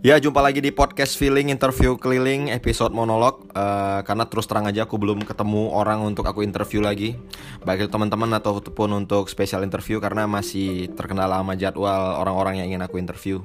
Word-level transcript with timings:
Ya, 0.00 0.16
jumpa 0.16 0.40
lagi 0.40 0.64
di 0.64 0.72
podcast 0.72 1.12
Feeling 1.20 1.52
Interview 1.52 1.92
Keliling 2.00 2.48
episode 2.48 2.88
monolog. 2.88 3.44
Uh, 3.52 4.00
Karena 4.08 4.24
terus 4.24 4.48
terang 4.48 4.64
aja 4.64 4.88
aku 4.88 4.96
belum 4.96 5.28
ketemu 5.28 5.76
orang 5.76 6.00
untuk 6.00 6.24
aku 6.24 6.40
interview 6.40 6.80
lagi. 6.80 7.20
Baik 7.68 7.84
itu 7.84 7.92
teman-teman 7.92 8.32
ataupun 8.40 8.96
untuk 8.96 9.28
special 9.28 9.60
interview 9.60 10.00
Karena 10.00 10.24
masih 10.24 10.88
terkendala 10.96 11.44
sama 11.44 11.52
jadwal 11.52 12.16
orang-orang 12.16 12.64
yang 12.64 12.72
ingin 12.72 12.80
aku 12.80 12.96
interview. 12.96 13.44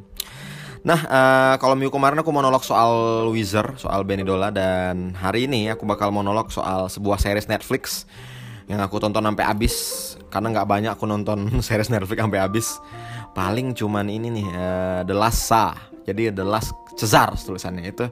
Nah, 0.87 1.03
uh, 1.03 1.55
kalau 1.59 1.75
minggu 1.75 1.91
kemarin 1.91 2.23
aku 2.23 2.31
monolog 2.31 2.63
soal 2.63 3.27
Wizard, 3.35 3.75
soal 3.75 4.07
Benidola 4.07 4.47
Dan 4.47 5.11
hari 5.11 5.51
ini 5.51 5.67
aku 5.67 5.83
bakal 5.83 6.15
monolog 6.15 6.55
soal 6.55 6.87
sebuah 6.87 7.19
series 7.19 7.51
Netflix 7.51 8.07
Yang 8.71 8.79
aku 8.87 9.03
tonton 9.03 9.27
sampai 9.27 9.43
habis 9.43 9.75
Karena 10.35 10.51
nggak 10.51 10.67
banyak 10.67 10.91
aku 10.99 11.07
nonton 11.07 11.47
series 11.65 11.87
Netflix 11.87 12.19
sampai 12.19 12.43
habis 12.43 12.67
Paling 13.31 13.71
cuman 13.71 14.11
ini 14.11 14.27
nih, 14.31 14.47
uh, 14.51 15.01
The 15.07 15.15
Last 15.15 15.47
Sa 15.47 15.95
jadi 16.05 16.29
The 16.29 16.45
Last 16.45 16.71
Caesar 16.95 17.33
tulisannya 17.33 17.89
itu 17.89 18.05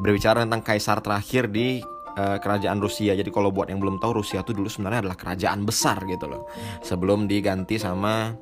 berbicara 0.00 0.42
tentang 0.42 0.64
kaisar 0.64 1.04
terakhir 1.04 1.52
di 1.52 1.84
uh, 2.16 2.40
kerajaan 2.40 2.80
Rusia. 2.80 3.12
Jadi 3.12 3.28
kalau 3.28 3.52
buat 3.52 3.68
yang 3.68 3.78
belum 3.78 4.00
tahu 4.00 4.24
Rusia 4.24 4.40
itu 4.40 4.56
dulu 4.56 4.66
sebenarnya 4.66 5.06
adalah 5.06 5.18
kerajaan 5.20 5.62
besar 5.68 6.02
gitu 6.08 6.26
loh. 6.26 6.48
Sebelum 6.80 7.28
diganti 7.28 7.76
sama 7.76 8.32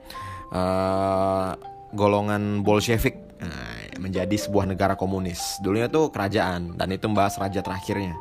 uh, 0.55 1.51
golongan 1.93 2.63
Bolshevik 2.63 3.43
uh, 3.43 3.99
menjadi 3.99 4.33
sebuah 4.39 4.71
negara 4.71 4.95
komunis. 4.95 5.59
Dulunya 5.61 5.91
tuh 5.91 6.15
kerajaan 6.15 6.79
dan 6.79 6.89
itu 6.95 7.11
membahas 7.11 7.37
raja 7.43 7.61
terakhirnya 7.61 8.15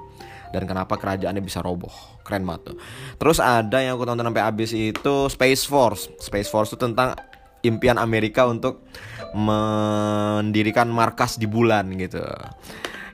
dan 0.51 0.63
kenapa 0.67 0.99
kerajaannya 0.99 1.43
bisa 1.43 1.63
roboh? 1.63 1.91
Keren 2.21 2.43
banget 2.43 2.71
tuh. 2.71 2.77
Terus 3.17 3.39
ada 3.39 3.79
yang 3.79 3.95
aku 3.97 4.05
tonton 4.05 4.27
sampai 4.27 4.43
habis 4.43 4.71
itu 4.75 5.15
Space 5.31 5.63
Force. 5.65 6.11
Space 6.19 6.51
Force 6.51 6.75
itu 6.75 6.79
tentang 6.79 7.15
impian 7.63 7.97
Amerika 7.97 8.45
untuk 8.45 8.85
mendirikan 9.31 10.91
markas 10.91 11.39
di 11.39 11.48
bulan 11.48 11.87
gitu. 11.95 12.21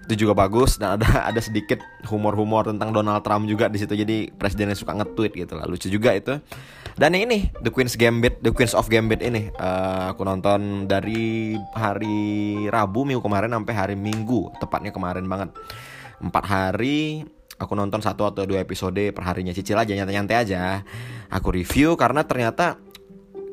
Itu 0.07 0.23
juga 0.27 0.33
bagus 0.47 0.79
dan 0.79 0.97
ada 0.97 1.07
ada 1.29 1.41
sedikit 1.43 1.77
humor-humor 2.07 2.67
tentang 2.67 2.91
Donald 2.95 3.21
Trump 3.21 3.45
juga 3.45 3.69
di 3.69 3.77
situ. 3.77 3.93
Jadi 3.93 4.33
presidennya 4.33 4.75
suka 4.75 4.97
nge-tweet 4.97 5.33
gitu 5.37 5.53
lah. 5.55 5.69
Lucu 5.69 5.87
juga 5.87 6.15
itu. 6.17 6.39
Dan 6.97 7.13
ini 7.13 7.53
The 7.61 7.69
Queen's 7.69 7.93
Gambit 7.93 8.41
The 8.41 8.49
Queen's 8.49 8.73
of 8.73 8.89
Gambit 8.89 9.21
ini 9.21 9.53
uh, 9.61 10.09
aku 10.09 10.25
nonton 10.25 10.89
dari 10.89 11.53
hari 11.77 12.65
Rabu 12.73 13.05
minggu 13.05 13.21
kemarin 13.21 13.53
sampai 13.53 13.73
hari 13.77 13.93
Minggu 13.93 14.49
tepatnya 14.57 14.89
kemarin 14.89 15.29
banget 15.29 15.53
empat 16.17 16.43
hari 16.45 17.23
aku 17.57 17.73
nonton 17.73 18.01
satu 18.01 18.29
atau 18.29 18.45
dua 18.45 18.61
episode 18.61 19.13
per 19.13 19.23
harinya 19.25 19.53
cicil 19.53 19.77
aja 19.77 19.93
nyantai-nyantai 19.93 20.37
aja 20.37 20.85
aku 21.29 21.53
review 21.53 21.97
karena 21.97 22.25
ternyata 22.25 22.77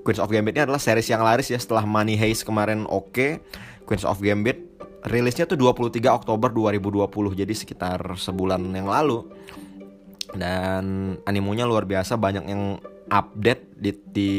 Queens 0.04 0.20
of 0.20 0.28
Gambit 0.28 0.52
ini 0.60 0.68
adalah 0.68 0.76
series 0.76 1.08
yang 1.08 1.24
laris 1.24 1.48
ya 1.48 1.56
setelah 1.56 1.88
Money 1.88 2.20
Heist 2.20 2.44
kemarin 2.44 2.84
oke. 2.84 3.08
Okay. 3.08 3.30
Queens 3.88 4.04
of 4.04 4.20
Gambit 4.20 4.60
rilisnya 5.08 5.48
tuh 5.48 5.56
23 5.56 5.96
Oktober 6.12 6.52
2020 6.52 7.08
jadi 7.40 7.54
sekitar 7.56 7.98
sebulan 8.20 8.60
yang 8.68 8.84
lalu. 8.84 9.24
Dan 10.36 11.16
animonya 11.24 11.64
luar 11.64 11.88
biasa 11.88 12.20
banyak 12.20 12.44
yang 12.44 12.76
update 13.14 13.78
di, 13.78 13.90
di 14.10 14.30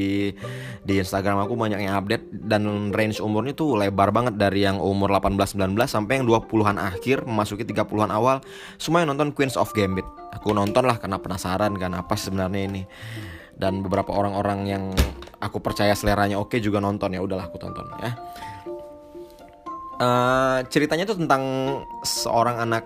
di 0.84 0.94
Instagram 1.00 1.48
aku 1.48 1.56
banyak 1.56 1.80
yang 1.80 1.96
update 1.96 2.28
dan 2.44 2.92
range 2.92 3.24
umurnya 3.24 3.56
tuh 3.56 3.80
lebar 3.80 4.12
banget 4.12 4.36
dari 4.36 4.68
yang 4.68 4.84
umur 4.84 5.16
18 5.16 5.56
19 5.56 5.80
sampai 5.88 6.20
yang 6.20 6.28
20-an 6.28 6.76
akhir 6.76 7.24
memasuki 7.24 7.64
30-an 7.64 8.12
awal 8.12 8.44
semua 8.76 9.02
yang 9.02 9.16
nonton 9.16 9.32
Queens 9.32 9.56
of 9.56 9.72
Gambit. 9.72 10.04
Aku 10.36 10.52
nonton 10.52 10.84
lah 10.84 11.00
karena 11.00 11.16
penasaran 11.16 11.72
kan 11.80 11.96
apa 11.96 12.20
sebenarnya 12.20 12.62
ini. 12.68 12.84
Dan 13.56 13.80
beberapa 13.80 14.12
orang-orang 14.12 14.60
yang 14.68 14.84
aku 15.40 15.64
percaya 15.64 15.96
seleranya 15.96 16.36
oke 16.36 16.60
juga 16.60 16.84
nonton 16.84 17.16
ya 17.16 17.24
udahlah 17.24 17.48
aku 17.48 17.56
tonton 17.56 17.88
ya 18.04 18.12
uh, 20.00 20.60
ceritanya 20.68 21.08
itu 21.08 21.16
tentang 21.16 21.44
seorang 22.04 22.60
anak 22.60 22.84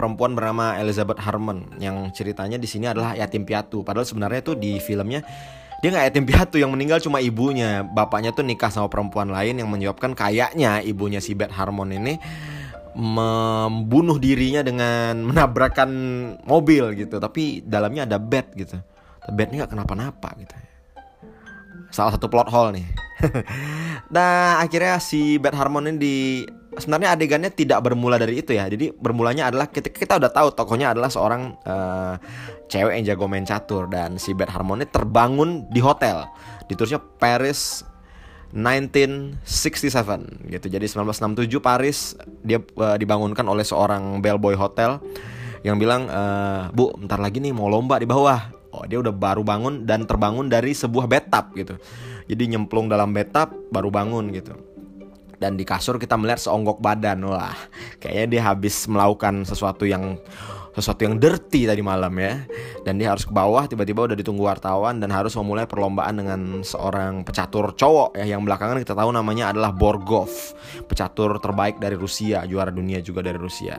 perempuan 0.00 0.32
bernama 0.32 0.80
Elizabeth 0.80 1.20
Harmon 1.20 1.76
yang 1.76 2.08
ceritanya 2.16 2.56
di 2.56 2.64
sini 2.64 2.88
adalah 2.88 3.12
yatim 3.12 3.44
piatu. 3.44 3.84
Padahal 3.84 4.08
sebenarnya 4.08 4.40
tuh 4.40 4.56
di 4.56 4.80
filmnya 4.80 5.20
dia 5.84 5.92
nggak 5.92 6.06
yatim 6.08 6.24
piatu 6.24 6.56
yang 6.56 6.72
meninggal 6.72 7.04
cuma 7.04 7.20
ibunya. 7.20 7.84
Bapaknya 7.84 8.32
tuh 8.32 8.40
nikah 8.40 8.72
sama 8.72 8.88
perempuan 8.88 9.28
lain 9.28 9.60
yang 9.60 9.68
menyebabkan 9.68 10.16
kayaknya 10.16 10.80
ibunya 10.80 11.20
si 11.20 11.36
Beth 11.36 11.52
Harmon 11.52 11.92
ini 11.92 12.16
membunuh 12.96 14.16
dirinya 14.16 14.64
dengan 14.64 15.20
menabrakkan 15.28 15.90
mobil 16.48 16.96
gitu. 16.96 17.20
Tapi 17.20 17.60
dalamnya 17.60 18.08
ada 18.08 18.16
bed 18.16 18.56
gitu. 18.56 18.80
Bednya 19.28 19.68
nggak 19.68 19.76
kenapa-napa 19.76 20.32
gitu. 20.40 20.56
Salah 21.92 22.16
satu 22.16 22.32
plot 22.32 22.48
hole 22.48 22.80
nih. 22.80 22.86
nah 24.14 24.64
akhirnya 24.64 24.96
si 24.96 25.36
Bad 25.36 25.52
Harmon 25.52 25.92
ini 25.92 25.98
di 26.00 26.16
sebenarnya 26.78 27.18
adegannya 27.18 27.50
tidak 27.50 27.82
bermula 27.82 28.20
dari 28.20 28.38
itu 28.38 28.54
ya. 28.54 28.68
Jadi 28.70 28.94
bermulanya 28.94 29.50
adalah 29.50 29.66
kita 29.66 29.90
kita 29.90 30.22
udah 30.22 30.30
tahu 30.30 30.48
tokohnya 30.54 30.94
adalah 30.94 31.10
seorang 31.10 31.58
uh, 31.66 32.14
cewek 32.70 33.00
yang 33.00 33.04
jago 33.14 33.26
main 33.26 33.42
catur 33.42 33.90
dan 33.90 34.20
si 34.20 34.30
Bad 34.36 34.54
Harmon 34.54 34.84
ini 34.84 34.88
terbangun 34.90 35.66
di 35.70 35.82
hotel. 35.82 36.30
Ditulisnya 36.70 37.02
Paris 37.02 37.82
1967 38.54 40.50
gitu. 40.50 40.66
Jadi 40.70 40.86
1967 40.86 41.58
Paris 41.58 42.14
dia 42.42 42.62
uh, 42.62 42.96
dibangunkan 42.98 43.46
oleh 43.46 43.66
seorang 43.66 44.22
bellboy 44.22 44.54
hotel 44.54 45.02
yang 45.60 45.76
bilang 45.76 46.08
uh, 46.08 46.72
Bu, 46.72 46.94
ntar 47.04 47.20
lagi 47.20 47.42
nih 47.42 47.52
mau 47.52 47.68
lomba 47.68 48.00
di 48.00 48.08
bawah 48.08 48.60
oh 48.72 48.84
dia 48.86 49.02
udah 49.02 49.12
baru 49.12 49.44
bangun 49.44 49.84
dan 49.84 50.06
terbangun 50.08 50.48
dari 50.48 50.72
sebuah 50.72 51.04
bathtub 51.10 51.52
gitu 51.52 51.74
jadi 52.30 52.56
nyemplung 52.56 52.88
dalam 52.88 53.12
bathtub 53.12 53.52
baru 53.68 53.92
bangun 53.92 54.32
gitu 54.32 54.56
dan 55.40 55.56
di 55.56 55.64
kasur 55.64 55.96
kita 55.96 56.20
melihat 56.20 56.38
seonggok 56.44 56.78
badan 56.78 57.24
wah 57.24 57.56
kayaknya 57.98 58.26
dia 58.28 58.42
habis 58.52 58.84
melakukan 58.86 59.48
sesuatu 59.48 59.88
yang 59.88 60.20
sesuatu 60.70 61.02
yang 61.02 61.18
dirty 61.18 61.66
tadi 61.66 61.82
malam 61.82 62.14
ya. 62.14 62.46
Dan 62.86 62.96
dia 62.96 63.12
harus 63.12 63.26
ke 63.26 63.32
bawah 63.34 63.66
tiba-tiba 63.66 64.06
udah 64.06 64.16
ditunggu 64.16 64.46
wartawan 64.46 65.02
dan 65.02 65.10
harus 65.10 65.34
memulai 65.36 65.66
perlombaan 65.66 66.14
dengan 66.16 66.40
seorang 66.64 67.26
pecatur 67.26 67.74
cowok 67.74 68.16
ya 68.16 68.36
yang 68.36 68.46
belakangan 68.46 68.80
kita 68.80 68.94
tahu 68.96 69.10
namanya 69.12 69.52
adalah 69.52 69.74
Borgov 69.74 70.30
pecatur 70.86 71.36
terbaik 71.42 71.82
dari 71.82 71.98
Rusia 71.98 72.46
juara 72.48 72.72
dunia 72.72 73.02
juga 73.04 73.20
dari 73.20 73.36
Rusia 73.36 73.76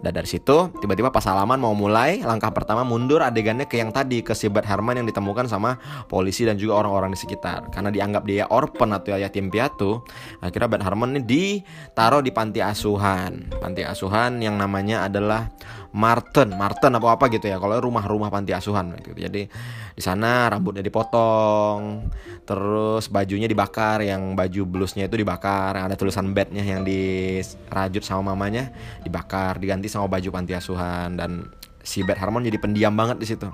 dan 0.00 0.16
dari 0.16 0.28
situ 0.28 0.72
tiba-tiba 0.80 1.12
pas 1.12 1.24
halaman 1.28 1.60
mau 1.60 1.76
mulai 1.76 2.24
langkah 2.24 2.48
pertama 2.48 2.88
mundur 2.88 3.20
adegannya 3.20 3.68
ke 3.68 3.76
yang 3.76 3.92
tadi 3.92 4.24
ke 4.24 4.32
si 4.32 4.48
Bert 4.48 4.64
Herman 4.64 4.96
yang 4.96 5.06
ditemukan 5.08 5.44
sama 5.44 5.76
polisi 6.08 6.48
dan 6.48 6.56
juga 6.56 6.80
orang-orang 6.80 7.12
di 7.12 7.20
sekitar. 7.20 7.68
Karena 7.68 7.92
dianggap 7.92 8.24
dia 8.24 8.48
orphan 8.48 8.96
atau 8.96 9.20
yatim 9.20 9.52
piatu 9.52 10.00
akhirnya 10.40 10.68
Bert 10.72 10.84
Herman 10.84 11.20
ini 11.20 11.22
ditaruh 11.22 12.24
di 12.24 12.32
panti 12.32 12.64
asuhan. 12.64 13.52
Panti 13.60 13.84
asuhan 13.84 14.40
yang 14.40 14.56
namanya 14.56 15.04
adalah 15.04 15.52
Martin, 15.90 16.54
Martin 16.54 16.94
apa 16.94 17.18
apa 17.18 17.24
gitu 17.26 17.50
ya. 17.50 17.58
Kalau 17.58 17.74
rumah-rumah 17.82 18.30
panti 18.30 18.54
asuhan 18.54 18.94
gitu. 19.02 19.18
Jadi 19.18 19.50
di 19.94 20.02
sana 20.02 20.46
rambutnya 20.46 20.86
dipotong, 20.86 22.06
terus 22.46 23.10
bajunya 23.10 23.50
dibakar, 23.50 24.06
yang 24.06 24.38
baju 24.38 24.62
blusnya 24.70 25.10
itu 25.10 25.18
dibakar, 25.18 25.74
ada 25.74 25.98
tulisan 25.98 26.30
bednya 26.30 26.62
yang 26.62 26.86
dirajut 26.86 28.06
sama 28.06 28.32
mamanya 28.32 28.70
dibakar, 29.02 29.58
diganti 29.58 29.90
sama 29.90 30.06
baju 30.06 30.30
panti 30.30 30.54
asuhan 30.54 31.18
dan 31.18 31.50
si 31.82 32.06
Bed 32.06 32.22
Harmon 32.22 32.46
jadi 32.46 32.58
pendiam 32.62 32.94
banget 32.94 33.18
di 33.18 33.26
situ. 33.26 33.50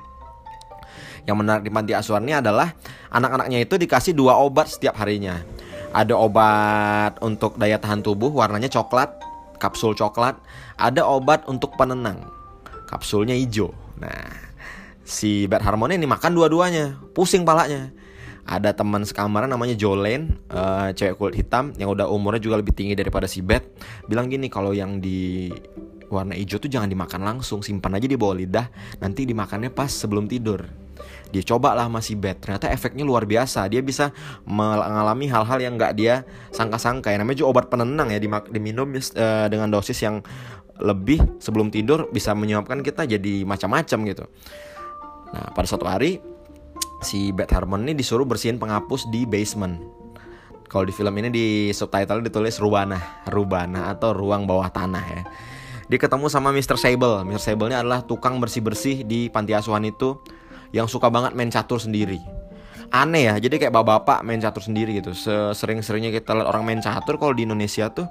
Yang 1.27 1.37
menarik 1.43 1.63
di 1.67 1.73
panti 1.75 1.93
asuhan 1.97 2.23
ini 2.23 2.39
adalah 2.39 2.71
anak-anaknya 3.11 3.59
itu 3.65 3.75
dikasih 3.75 4.15
dua 4.15 4.39
obat 4.39 4.71
setiap 4.71 4.95
harinya. 5.03 5.43
Ada 5.91 6.15
obat 6.15 7.19
untuk 7.25 7.59
daya 7.59 7.81
tahan 7.81 8.05
tubuh 8.05 8.31
warnanya 8.31 8.71
coklat, 8.71 9.26
kapsul 9.59 9.97
coklat, 9.97 10.39
ada 10.77 11.03
obat 11.05 11.45
untuk 11.51 11.75
penenang. 11.75 12.25
Kapsulnya 12.87 13.35
hijau. 13.35 13.75
Nah, 13.99 14.31
si 15.03 15.51
Bad 15.51 15.65
Harmony 15.67 15.99
ini 15.99 16.07
makan 16.07 16.37
dua-duanya, 16.37 17.01
pusing 17.13 17.43
palanya. 17.43 17.91
Ada 18.47 18.79
teman 18.79 19.03
sekamar 19.03 19.51
namanya 19.51 19.75
Jolene, 19.75 20.39
uh, 20.55 20.95
cewek 20.95 21.19
kulit 21.19 21.35
hitam 21.35 21.75
yang 21.83 21.91
udah 21.91 22.07
umurnya 22.07 22.39
juga 22.39 22.63
lebih 22.63 22.79
tinggi 22.79 22.95
daripada 22.95 23.27
si 23.27 23.43
Bad. 23.43 23.67
Bilang 24.07 24.31
gini 24.31 24.47
kalau 24.47 24.71
yang 24.71 25.03
di 25.03 25.51
warna 26.07 26.39
hijau 26.39 26.63
tuh 26.63 26.71
jangan 26.71 26.87
dimakan 26.87 27.27
langsung, 27.27 27.67
simpan 27.67 27.99
aja 27.99 28.07
di 28.07 28.15
bawah 28.15 28.39
lidah, 28.39 28.71
nanti 29.03 29.27
dimakannya 29.27 29.75
pas 29.75 29.91
sebelum 29.91 30.31
tidur 30.31 30.86
dia 31.31 31.43
coba 31.43 31.75
lah 31.75 31.91
masih 31.91 32.15
bed 32.19 32.39
ternyata 32.39 32.71
efeknya 32.71 33.03
luar 33.03 33.27
biasa 33.27 33.67
dia 33.67 33.83
bisa 33.83 34.15
mengalami 34.47 35.27
hal-hal 35.27 35.59
yang 35.59 35.75
nggak 35.75 35.93
dia 35.99 36.23
sangka-sangka 36.55 37.11
ya 37.11 37.19
namanya 37.19 37.43
juga 37.43 37.49
obat 37.59 37.67
penenang 37.71 38.15
ya 38.15 38.19
diminum 38.51 38.95
uh, 38.95 39.47
dengan 39.51 39.69
dosis 39.71 39.99
yang 40.03 40.23
lebih 40.77 41.19
sebelum 41.41 41.73
tidur 41.73 42.13
bisa 42.13 42.37
menyebabkan 42.37 42.85
kita 42.85 43.09
jadi 43.09 43.43
macam-macam 43.49 43.99
gitu 44.07 44.25
nah 45.35 45.51
pada 45.53 45.67
suatu 45.67 45.89
hari 45.89 46.23
si 47.03 47.35
Beth 47.35 47.51
Harmon 47.51 47.85
ini 47.85 47.99
disuruh 47.99 48.25
bersihin 48.25 48.57
penghapus 48.63 49.11
di 49.11 49.27
basement 49.27 49.83
kalau 50.67 50.87
di 50.87 50.93
film 50.95 51.15
ini 51.19 51.29
di 51.31 51.47
subtitle 51.75 52.23
ditulis 52.23 52.59
rubana 52.63 53.25
rubana 53.29 53.91
atau 53.91 54.15
ruang 54.15 54.47
bawah 54.47 54.71
tanah 54.71 55.05
ya 55.05 55.23
dia 55.87 56.03
ketemu 56.03 56.27
sama 56.27 56.51
Mr. 56.51 56.75
Sable. 56.75 57.23
Mr. 57.23 57.55
Sable 57.55 57.71
ini 57.71 57.79
adalah 57.79 58.03
tukang 58.03 58.43
bersih-bersih 58.43 59.07
di 59.07 59.31
panti 59.31 59.55
asuhan 59.55 59.87
itu 59.87 60.19
yang 60.75 60.87
suka 60.91 61.11
banget 61.11 61.35
main 61.37 61.51
catur 61.51 61.79
sendiri. 61.79 62.19
aneh 62.87 63.27
ya 63.27 63.35
jadi 63.43 63.67
kayak 63.67 63.75
bapak-bapak 63.75 64.23
main 64.23 64.39
catur 64.39 64.63
sendiri 64.63 65.03
gitu. 65.03 65.11
Sering-seringnya 65.53 66.15
kita 66.15 66.39
lihat 66.39 66.47
orang 66.47 66.63
main 66.63 66.79
catur 66.79 67.19
kalau 67.19 67.35
di 67.35 67.43
Indonesia 67.43 67.91
tuh 67.91 68.07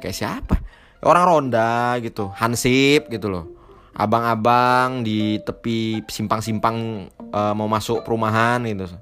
kayak 0.00 0.12
siapa? 0.12 0.60
Orang 1.04 1.24
ronda 1.24 1.96
gitu 2.04 2.28
hansip 2.36 3.08
gitu 3.08 3.32
loh. 3.32 3.48
Abang-abang 3.96 5.06
di 5.06 5.40
tepi 5.40 6.04
simpang-simpang 6.04 7.08
uh, 7.32 7.54
mau 7.56 7.64
masuk 7.64 8.04
perumahan 8.04 8.60
gitu. 8.68 8.92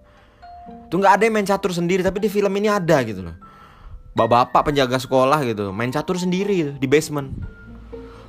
Tuh 0.86 0.96
nggak 1.02 1.18
ada 1.18 1.22
yang 1.26 1.34
main 1.34 1.48
catur 1.48 1.74
sendiri 1.74 2.06
tapi 2.06 2.22
di 2.22 2.30
film 2.30 2.54
ini 2.54 2.70
ada 2.70 3.02
gitu 3.02 3.26
loh. 3.26 3.34
Bapak-bapak 4.14 4.70
penjaga 4.70 5.02
sekolah 5.02 5.42
gitu 5.48 5.74
main 5.74 5.90
catur 5.90 6.14
sendiri 6.14 6.54
gitu, 6.62 6.72
di 6.78 6.86
basement. 6.86 7.32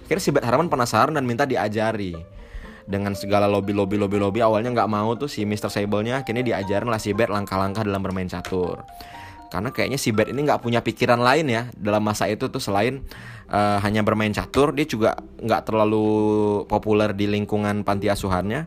Kira 0.10 0.18
si 0.18 0.34
Beth 0.34 0.44
Harmon 0.44 0.74
penasaran 0.74 1.14
dan 1.14 1.24
minta 1.24 1.46
diajari 1.46 2.18
dengan 2.84 3.16
segala 3.16 3.48
lobby 3.48 3.72
lobby 3.72 3.96
lobby 3.96 4.20
lobby 4.20 4.40
awalnya 4.44 4.72
nggak 4.72 4.90
mau 4.92 5.16
tuh 5.16 5.32
si 5.32 5.48
Mr. 5.48 5.72
Sable-nya 5.72 6.24
akhirnya 6.24 6.44
diajarin 6.44 6.90
lah 6.92 7.00
si 7.00 7.16
Beth 7.16 7.32
langkah-langkah 7.32 7.88
dalam 7.88 8.04
bermain 8.04 8.28
catur 8.28 8.84
karena 9.54 9.70
kayaknya 9.70 10.02
si 10.02 10.10
Beth 10.10 10.34
ini 10.34 10.44
nggak 10.44 10.66
punya 10.66 10.82
pikiran 10.82 11.22
lain 11.22 11.46
ya 11.46 11.70
dalam 11.78 12.02
masa 12.02 12.26
itu 12.26 12.50
tuh 12.50 12.58
selain 12.58 13.06
uh, 13.54 13.78
hanya 13.86 14.02
bermain 14.02 14.34
catur 14.34 14.74
dia 14.74 14.90
juga 14.90 15.14
nggak 15.38 15.62
terlalu 15.70 16.08
populer 16.66 17.14
di 17.14 17.30
lingkungan 17.30 17.86
panti 17.86 18.10
asuhannya 18.10 18.66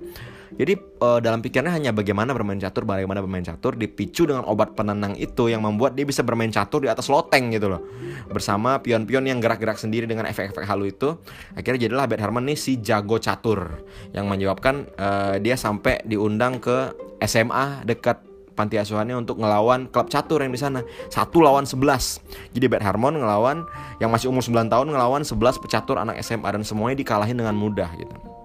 jadi 0.54 0.78
uh, 1.02 1.18
dalam 1.18 1.42
pikirannya 1.42 1.74
hanya 1.74 1.90
bagaimana 1.90 2.30
bermain 2.30 2.62
catur, 2.62 2.86
bagaimana 2.86 3.18
bermain 3.18 3.42
catur 3.42 3.74
dipicu 3.74 4.30
dengan 4.30 4.46
obat 4.46 4.78
penenang 4.78 5.18
itu 5.18 5.50
yang 5.50 5.66
membuat 5.66 5.98
dia 5.98 6.06
bisa 6.06 6.22
bermain 6.22 6.54
catur 6.54 6.86
di 6.86 6.90
atas 6.90 7.10
loteng 7.10 7.50
gitu 7.50 7.66
loh. 7.66 7.82
Bersama 8.30 8.78
pion-pion 8.78 9.26
yang 9.26 9.42
gerak-gerak 9.42 9.74
sendiri 9.74 10.06
dengan 10.06 10.30
efek-efek 10.30 10.62
halu 10.62 10.94
itu, 10.94 11.18
akhirnya 11.58 11.90
jadilah 11.90 12.06
Beth 12.06 12.22
Harmon 12.22 12.46
nih 12.46 12.58
si 12.58 12.78
jago 12.78 13.18
catur 13.18 13.82
yang 14.14 14.30
menyebabkan 14.30 14.86
uh, 14.94 15.34
dia 15.42 15.58
sampai 15.58 16.06
diundang 16.06 16.62
ke 16.62 16.94
SMA 17.26 17.82
dekat 17.82 18.22
panti 18.54 18.80
asuhannya 18.80 19.18
untuk 19.18 19.42
ngelawan 19.42 19.90
klub 19.90 20.06
catur 20.08 20.46
yang 20.46 20.54
di 20.54 20.60
sana. 20.62 20.86
Satu 21.10 21.42
lawan 21.42 21.66
11. 21.66 22.54
Jadi 22.54 22.66
Beth 22.70 22.86
Harmon 22.86 23.18
ngelawan 23.18 23.66
yang 23.98 24.14
masih 24.14 24.30
umur 24.30 24.46
9 24.46 24.70
tahun 24.70 24.94
ngelawan 24.94 25.26
11 25.26 25.58
pecatur 25.58 25.98
anak 25.98 26.22
SMA 26.22 26.46
dan 26.46 26.62
semuanya 26.62 26.96
dikalahin 27.02 27.34
dengan 27.34 27.58
mudah 27.58 27.90
gitu 27.98 28.35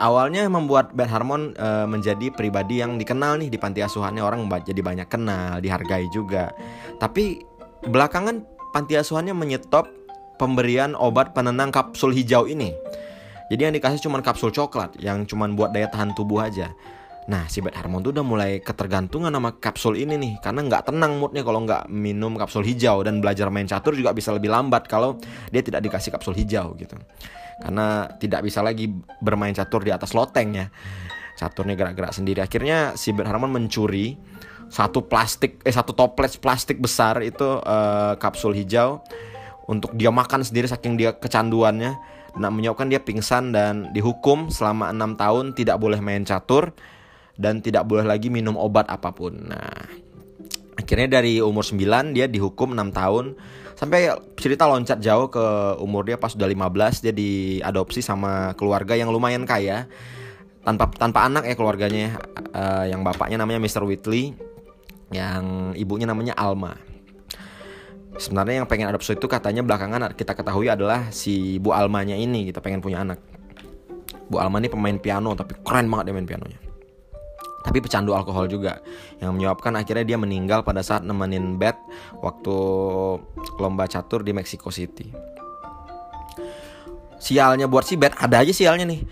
awalnya 0.00 0.48
membuat 0.48 0.96
Ben 0.96 1.06
Harmon 1.06 1.52
uh, 1.60 1.84
menjadi 1.84 2.32
pribadi 2.32 2.80
yang 2.80 2.96
dikenal 2.96 3.36
nih 3.36 3.52
di 3.52 3.58
panti 3.60 3.84
asuhannya 3.84 4.24
orang 4.24 4.48
jadi 4.64 4.80
banyak 4.80 5.06
kenal, 5.12 5.60
dihargai 5.60 6.08
juga. 6.08 6.50
Tapi 6.96 7.44
belakangan 7.84 8.42
panti 8.72 8.96
asuhannya 8.96 9.36
menyetop 9.36 9.86
pemberian 10.40 10.96
obat 10.96 11.36
penenang 11.36 11.68
kapsul 11.68 12.16
hijau 12.16 12.48
ini. 12.48 12.72
Jadi 13.52 13.60
yang 13.68 13.74
dikasih 13.76 14.00
cuma 14.00 14.24
kapsul 14.24 14.48
coklat 14.50 14.96
yang 14.96 15.28
cuma 15.28 15.44
buat 15.52 15.70
daya 15.76 15.92
tahan 15.92 16.16
tubuh 16.16 16.40
aja. 16.40 16.72
Nah, 17.28 17.46
si 17.46 17.60
Beth 17.60 17.76
Harmon 17.76 18.00
tuh 18.00 18.16
udah 18.16 18.24
mulai 18.24 18.58
ketergantungan 18.58 19.30
sama 19.30 19.54
kapsul 19.60 19.94
ini 20.00 20.18
nih 20.18 20.32
Karena 20.42 20.66
nggak 20.66 20.90
tenang 20.90 21.20
moodnya 21.20 21.44
kalau 21.46 21.62
nggak 21.62 21.86
minum 21.92 22.34
kapsul 22.34 22.64
hijau 22.64 23.04
Dan 23.06 23.20
belajar 23.20 23.52
main 23.52 23.68
catur 23.68 23.94
juga 23.94 24.10
bisa 24.16 24.34
lebih 24.34 24.50
lambat 24.50 24.88
kalau 24.90 25.20
dia 25.52 25.62
tidak 25.62 25.84
dikasih 25.84 26.10
kapsul 26.10 26.34
hijau 26.34 26.74
gitu 26.74 26.96
karena 27.60 28.08
tidak 28.16 28.40
bisa 28.42 28.64
lagi 28.64 28.88
bermain 29.20 29.52
catur 29.52 29.84
di 29.84 29.92
atas 29.92 30.16
loteng 30.16 30.56
ya. 30.56 30.66
Caturnya 31.36 31.76
gerak-gerak 31.76 32.12
sendiri. 32.12 32.40
Akhirnya 32.40 32.96
si 32.96 33.12
Ben 33.12 33.28
Harmon 33.28 33.52
mencuri 33.52 34.16
satu 34.70 35.04
plastik 35.04 35.60
eh 35.66 35.74
satu 35.74 35.92
toples 35.92 36.38
plastik 36.38 36.78
besar 36.78 37.20
itu 37.26 37.42
uh, 37.42 38.14
kapsul 38.22 38.54
hijau 38.54 39.02
untuk 39.66 39.90
dia 39.98 40.14
makan 40.14 40.46
sendiri 40.46 40.70
saking 40.70 40.96
dia 40.96 41.14
kecanduannya. 41.14 41.98
Nah 42.38 42.50
menyebabkan 42.50 42.86
dia 42.86 43.02
pingsan 43.02 43.50
dan 43.50 43.90
dihukum 43.90 44.48
selama 44.48 44.90
enam 44.94 45.18
tahun 45.18 45.58
tidak 45.58 45.82
boleh 45.82 45.98
main 45.98 46.22
catur 46.22 46.70
dan 47.34 47.58
tidak 47.64 47.88
boleh 47.88 48.06
lagi 48.06 48.30
minum 48.30 48.54
obat 48.54 48.86
apa 48.86 49.10
pun. 49.10 49.34
Nah 49.50 49.74
akhirnya 50.78 51.20
dari 51.20 51.42
umur 51.44 51.66
9 51.66 52.16
dia 52.16 52.24
dihukum 52.30 52.72
6 52.72 52.94
tahun 52.94 53.36
sampai 53.80 54.12
cerita 54.36 54.68
loncat 54.68 55.00
jauh 55.00 55.32
ke 55.32 55.46
umur 55.80 56.04
dia 56.04 56.20
pas 56.20 56.36
udah 56.36 56.44
15 56.44 57.00
dia 57.08 57.14
diadopsi 57.16 58.04
sama 58.04 58.52
keluarga 58.60 58.92
yang 58.92 59.08
lumayan 59.08 59.48
kaya. 59.48 59.88
Tanpa 60.60 60.92
tanpa 60.92 61.24
anak 61.24 61.48
ya 61.48 61.56
keluarganya 61.56 62.20
uh, 62.52 62.84
yang 62.84 63.00
bapaknya 63.00 63.40
namanya 63.40 63.64
Mr. 63.64 63.80
Whitley 63.80 64.36
yang 65.08 65.72
ibunya 65.72 66.04
namanya 66.04 66.36
Alma. 66.36 66.76
Sebenarnya 68.20 68.60
yang 68.60 68.68
pengen 68.68 68.92
adopsi 68.92 69.16
itu 69.16 69.24
katanya 69.24 69.64
belakangan 69.64 70.12
kita 70.12 70.36
ketahui 70.36 70.68
adalah 70.68 71.08
si 71.08 71.56
Bu 71.56 71.72
Almanya 71.72 72.12
ini 72.20 72.52
kita 72.52 72.60
pengen 72.60 72.84
punya 72.84 73.00
anak. 73.00 73.24
Bu 74.28 74.36
Alma 74.36 74.60
ini 74.60 74.68
pemain 74.68 75.00
piano 75.00 75.32
tapi 75.32 75.56
keren 75.64 75.88
banget 75.88 76.12
dia 76.12 76.14
main 76.20 76.28
pianonya 76.28 76.69
tapi 77.60 77.78
pecandu 77.84 78.16
alkohol 78.16 78.48
juga 78.48 78.80
yang 79.20 79.36
menyebabkan 79.36 79.76
akhirnya 79.76 80.04
dia 80.04 80.18
meninggal 80.18 80.64
pada 80.64 80.80
saat 80.80 81.04
nemenin 81.04 81.60
Beth 81.60 81.76
waktu 82.24 82.54
lomba 83.60 83.84
catur 83.84 84.24
di 84.24 84.32
Mexico 84.32 84.72
City. 84.72 85.12
Sialnya 87.20 87.68
buat 87.68 87.84
si 87.84 88.00
Beth 88.00 88.16
ada 88.16 88.40
aja 88.40 88.52
sialnya 88.52 88.88
nih. 88.88 89.04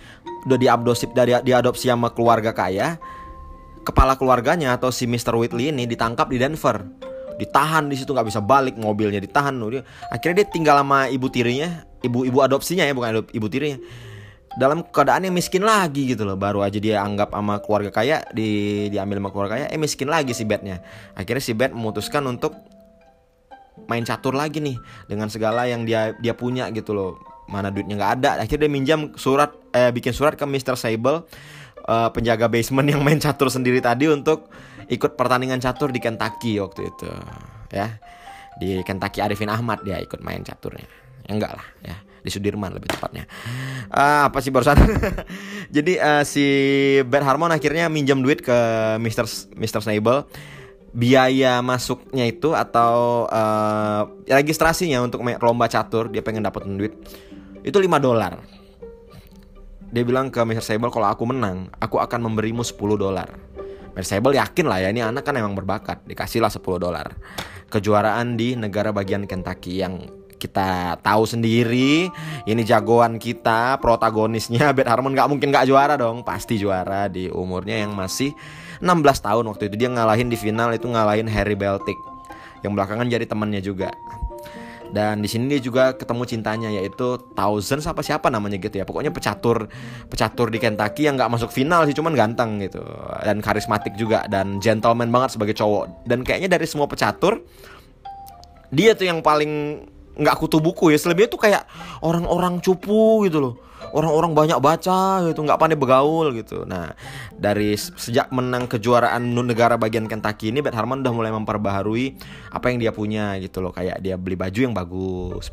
Udah 0.48 0.56
diadopsi 0.56 1.12
dari 1.12 1.36
diadopsi 1.44 1.92
sama 1.92 2.08
keluarga 2.08 2.56
kaya, 2.56 2.96
kepala 3.84 4.16
keluarganya 4.16 4.80
atau 4.80 4.88
si 4.88 5.04
Mr. 5.04 5.36
Whitley 5.36 5.68
ini 5.68 5.84
ditangkap 5.84 6.32
di 6.32 6.40
Denver. 6.40 6.88
Ditahan 7.36 7.92
di 7.92 8.00
situ 8.00 8.16
nggak 8.16 8.32
bisa 8.32 8.40
balik 8.40 8.80
mobilnya 8.80 9.20
ditahan. 9.20 9.60
Akhirnya 10.08 10.42
dia 10.42 10.48
tinggal 10.48 10.80
sama 10.80 11.12
ibu 11.12 11.28
tirinya, 11.28 11.84
ibu 12.00 12.24
ibu 12.24 12.38
adopsinya 12.40 12.88
ya 12.88 12.96
bukan 12.96 13.28
ibu 13.28 13.46
tirinya 13.52 13.78
dalam 14.58 14.82
keadaan 14.82 15.30
yang 15.30 15.34
miskin 15.38 15.62
lagi 15.62 16.10
gitu 16.10 16.26
loh. 16.26 16.34
Baru 16.34 16.66
aja 16.66 16.82
dia 16.82 16.98
anggap 16.98 17.30
sama 17.30 17.62
keluarga 17.62 17.94
kaya 17.94 18.26
di 18.34 18.90
diambil 18.90 19.22
sama 19.22 19.30
keluarga 19.30 19.52
kaya 19.54 19.66
eh 19.70 19.78
miskin 19.78 20.10
lagi 20.10 20.34
si 20.34 20.42
Betnya 20.42 20.82
akhirnya 21.14 21.40
si 21.40 21.54
Bet 21.54 21.70
memutuskan 21.70 22.26
untuk 22.26 22.58
main 23.86 24.02
catur 24.02 24.34
lagi 24.34 24.58
nih 24.58 24.74
dengan 25.06 25.30
segala 25.30 25.70
yang 25.70 25.86
dia 25.86 26.18
dia 26.18 26.34
punya 26.34 26.66
gitu 26.74 26.90
loh. 26.90 27.22
Mana 27.46 27.70
duitnya 27.70 27.96
nggak 27.96 28.12
ada. 28.20 28.30
Akhirnya 28.42 28.66
dia 28.66 28.72
minjam 28.74 29.00
surat 29.14 29.54
eh 29.70 29.94
bikin 29.94 30.10
surat 30.10 30.34
ke 30.34 30.42
Mr. 30.44 30.74
Sable 30.74 31.24
uh, 31.86 32.10
penjaga 32.10 32.50
basement 32.50 32.90
yang 32.90 33.00
main 33.06 33.22
catur 33.22 33.48
sendiri 33.48 33.78
tadi 33.78 34.10
untuk 34.10 34.50
ikut 34.90 35.14
pertandingan 35.14 35.62
catur 35.62 35.94
di 35.94 36.02
Kentucky 36.02 36.58
waktu 36.58 36.90
itu. 36.90 37.08
Ya 37.70 38.02
di 38.58 38.82
Kentucky 38.82 39.22
Arifin 39.22 39.48
Ahmad 39.48 39.86
dia 39.86 40.02
ikut 40.02 40.18
main 40.18 40.42
caturnya. 40.42 40.84
Ya 41.24 41.30
enggak 41.38 41.54
lah 41.54 41.66
ya 41.86 42.07
di 42.28 42.32
Sudirman 42.36 42.76
lebih 42.76 42.92
tepatnya. 42.92 43.24
Uh, 43.88 44.28
apa 44.28 44.38
sih 44.44 44.52
barusan? 44.52 44.76
Jadi 45.76 45.96
uh, 45.96 46.22
si 46.28 46.44
Ben 47.08 47.24
Harmon 47.24 47.48
akhirnya 47.48 47.88
minjem 47.88 48.20
duit 48.20 48.44
ke 48.44 48.56
Mr. 49.00 49.24
Mr. 49.56 49.80
Snable 49.80 50.28
biaya 50.92 51.60
masuknya 51.60 52.24
itu 52.24 52.56
atau 52.56 53.24
uh, 53.28 54.08
registrasinya 54.24 55.04
untuk 55.04 55.20
lomba 55.44 55.68
catur 55.68 56.08
dia 56.08 56.24
pengen 56.24 56.44
dapetin 56.44 56.80
duit 56.80 56.96
itu 57.60 57.76
5 57.76 57.84
dolar 58.00 58.40
dia 59.88 60.04
bilang 60.04 60.32
ke 60.32 60.40
Mr. 60.40 60.64
Sable 60.64 60.92
kalau 60.92 61.08
aku 61.12 61.28
menang 61.28 61.68
aku 61.76 62.00
akan 62.00 62.32
memberimu 62.32 62.64
10 62.64 62.76
dolar 62.96 63.28
Mr. 63.96 64.16
Sable 64.16 64.40
yakin 64.40 64.64
lah 64.64 64.78
ya 64.80 64.88
ini 64.88 65.04
anak 65.04 65.28
kan 65.28 65.36
emang 65.36 65.52
berbakat 65.52 66.08
dikasihlah 66.08 66.48
10 66.48 66.64
dolar 66.80 67.12
kejuaraan 67.68 68.40
di 68.40 68.56
negara 68.56 68.88
bagian 68.88 69.28
Kentucky 69.28 69.84
yang 69.84 70.08
kita 70.38 70.96
tahu 71.02 71.26
sendiri. 71.26 72.06
Ini 72.46 72.62
jagoan 72.62 73.18
kita 73.18 73.82
protagonisnya. 73.82 74.70
Beth 74.76 74.88
Harmon 74.88 75.12
nggak 75.12 75.28
mungkin 75.28 75.50
nggak 75.50 75.66
juara 75.66 75.98
dong. 75.98 76.22
Pasti 76.22 76.56
juara 76.56 77.10
di 77.10 77.26
umurnya 77.26 77.82
yang 77.82 77.92
masih 77.92 78.32
16 78.78 79.26
tahun 79.26 79.44
waktu 79.50 79.68
itu. 79.68 79.76
Dia 79.76 79.90
ngalahin 79.90 80.30
di 80.30 80.38
final 80.38 80.70
itu 80.70 80.86
ngalahin 80.86 81.26
Harry 81.26 81.58
Beltic. 81.58 81.98
Yang 82.62 82.72
belakangan 82.78 83.06
jadi 83.10 83.26
temannya 83.26 83.60
juga. 83.60 83.90
Dan 84.88 85.20
di 85.20 85.28
sini 85.28 85.52
dia 85.52 85.60
juga 85.60 85.92
ketemu 85.92 86.24
cintanya 86.24 86.72
yaitu 86.72 87.20
Thousands 87.36 87.84
apa 87.84 88.00
siapa 88.00 88.32
namanya 88.32 88.56
gitu 88.56 88.80
ya. 88.80 88.88
Pokoknya 88.88 89.12
pecatur 89.12 89.68
pecatur 90.08 90.48
di 90.48 90.56
Kentucky 90.56 91.04
yang 91.04 91.20
nggak 91.20 91.28
masuk 91.28 91.52
final 91.52 91.84
sih 91.84 91.92
cuman 91.92 92.16
ganteng 92.16 92.56
gitu. 92.64 92.80
Dan 93.20 93.44
karismatik 93.44 93.94
juga 94.00 94.24
dan 94.32 94.56
gentleman 94.64 95.12
banget 95.12 95.36
sebagai 95.36 95.52
cowok. 95.52 96.08
Dan 96.08 96.24
kayaknya 96.24 96.56
dari 96.56 96.64
semua 96.64 96.88
pecatur 96.88 97.44
dia 98.68 98.92
tuh 98.92 99.08
yang 99.08 99.20
paling 99.24 99.84
nggak 100.18 100.36
kutu 100.36 100.58
buku 100.58 100.90
ya. 100.92 100.98
Selebihnya 100.98 101.30
tuh 101.30 101.40
kayak 101.40 101.62
orang-orang 102.02 102.58
cupu 102.58 103.24
gitu 103.30 103.38
loh. 103.38 103.54
Orang-orang 103.88 104.36
banyak 104.36 104.58
baca 104.60 105.24
gitu 105.30 105.40
nggak 105.46 105.56
pandai 105.56 105.78
begaul 105.78 106.34
gitu. 106.36 106.66
Nah 106.68 106.92
dari 107.32 107.72
sejak 107.78 108.28
menang 108.34 108.68
kejuaraan 108.68 109.22
negara 109.32 109.80
bagian 109.80 110.10
Kentucky 110.10 110.52
ini 110.52 110.60
Beth 110.60 110.76
Harmon 110.76 111.00
udah 111.00 111.14
mulai 111.14 111.32
memperbaharui 111.32 112.18
apa 112.52 112.68
yang 112.68 112.82
dia 112.82 112.92
punya 112.92 113.38
gitu 113.40 113.64
loh. 113.64 113.72
Kayak 113.72 114.02
dia 114.04 114.18
beli 114.20 114.36
baju 114.36 114.58
yang 114.58 114.74
bagus 114.76 115.48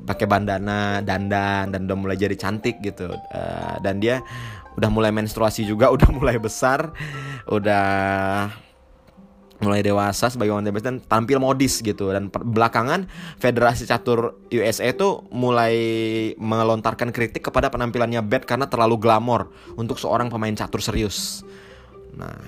pakai 0.00 0.24
bandana 0.24 1.04
dandan 1.04 1.70
dan 1.70 1.80
udah 1.84 1.98
mulai 2.00 2.16
jadi 2.16 2.34
cantik 2.34 2.80
gitu. 2.82 3.12
Uh, 3.12 3.76
dan 3.84 4.00
dia 4.00 4.24
udah 4.80 4.90
mulai 4.90 5.12
menstruasi 5.12 5.68
juga 5.68 5.90
udah 5.94 6.08
mulai 6.08 6.40
besar 6.40 6.94
udah 7.50 8.48
mulai 9.60 9.84
dewasa 9.84 10.32
sebagai 10.32 10.56
wanita 10.56 10.72
dan 10.80 10.98
tampil 11.04 11.36
modis 11.36 11.84
gitu 11.84 12.10
dan 12.10 12.32
belakangan 12.32 13.06
Federasi 13.36 13.84
Catur 13.84 14.40
USA 14.48 14.88
itu 14.88 15.24
mulai 15.28 15.76
melontarkan 16.40 17.12
kritik 17.12 17.44
kepada 17.48 17.68
penampilannya 17.68 18.24
Beth 18.24 18.48
karena 18.48 18.66
terlalu 18.66 18.96
glamor 18.96 19.52
untuk 19.76 20.00
seorang 20.00 20.32
pemain 20.32 20.52
catur 20.56 20.80
serius. 20.80 21.44
Nah, 22.16 22.40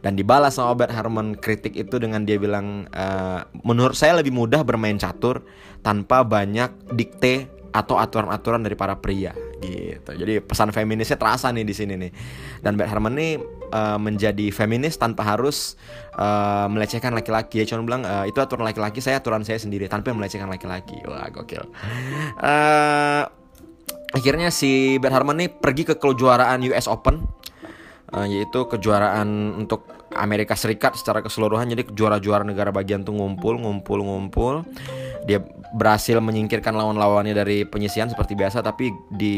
dan 0.00 0.16
dibalas 0.16 0.56
sama 0.56 0.76
Bert 0.76 0.92
Harmon 0.92 1.36
kritik 1.36 1.76
itu 1.76 1.96
dengan 2.00 2.24
dia 2.24 2.36
bilang 2.36 2.88
uh, 2.92 3.44
menurut 3.64 3.96
saya 3.96 4.18
lebih 4.20 4.32
mudah 4.32 4.64
bermain 4.64 4.96
catur 4.96 5.44
tanpa 5.80 6.22
banyak 6.26 6.72
dikte 6.92 7.55
atau 7.76 8.00
aturan-aturan 8.00 8.64
dari 8.64 8.72
para 8.72 8.96
pria 8.96 9.36
gitu. 9.60 10.16
Jadi 10.16 10.40
pesan 10.40 10.72
feminisnya 10.72 11.20
terasa 11.20 11.52
nih 11.52 11.64
di 11.64 11.74
sini 11.76 11.94
nih. 12.00 12.12
Dan 12.64 12.80
Bert 12.80 12.88
Harmon 12.88 13.16
uh, 13.16 13.98
menjadi 14.00 14.48
feminis 14.48 14.96
tanpa 14.96 15.24
harus 15.24 15.76
uh, 16.16 16.68
melecehkan 16.72 17.12
laki-laki. 17.12 17.60
Dia 17.60 17.76
cuma 17.76 17.84
bilang 17.84 18.02
uh, 18.08 18.24
itu 18.24 18.36
aturan 18.40 18.64
laki-laki, 18.64 19.04
saya 19.04 19.20
aturan 19.20 19.44
saya 19.44 19.60
sendiri 19.60 19.88
tanpa 19.88 20.12
melecehkan 20.16 20.48
laki-laki. 20.48 20.96
Wah, 21.04 21.28
gokil. 21.28 21.64
Uh, 22.40 23.28
akhirnya 24.16 24.48
si 24.48 24.96
Bert 24.96 25.12
Harmon 25.12 25.40
pergi 25.60 25.84
ke 25.84 25.94
kejuaraan 26.00 26.64
US 26.72 26.88
Open 26.88 27.24
uh, 28.12 28.26
yaitu 28.26 28.64
kejuaraan 28.68 29.56
untuk 29.56 29.95
Amerika 30.14 30.54
Serikat 30.54 30.94
secara 30.94 31.18
keseluruhan 31.24 31.66
jadi 31.66 31.82
juara-juara 31.90 32.46
negara 32.46 32.70
bagian 32.70 33.02
tuh 33.02 33.16
ngumpul 33.16 33.58
ngumpul 33.58 33.98
ngumpul. 34.06 34.54
Dia 35.26 35.42
berhasil 35.74 36.22
menyingkirkan 36.22 36.70
lawan-lawannya 36.70 37.34
dari 37.34 37.66
penyisian 37.66 38.06
seperti 38.06 38.38
biasa 38.38 38.62
tapi 38.62 38.94
di 39.10 39.36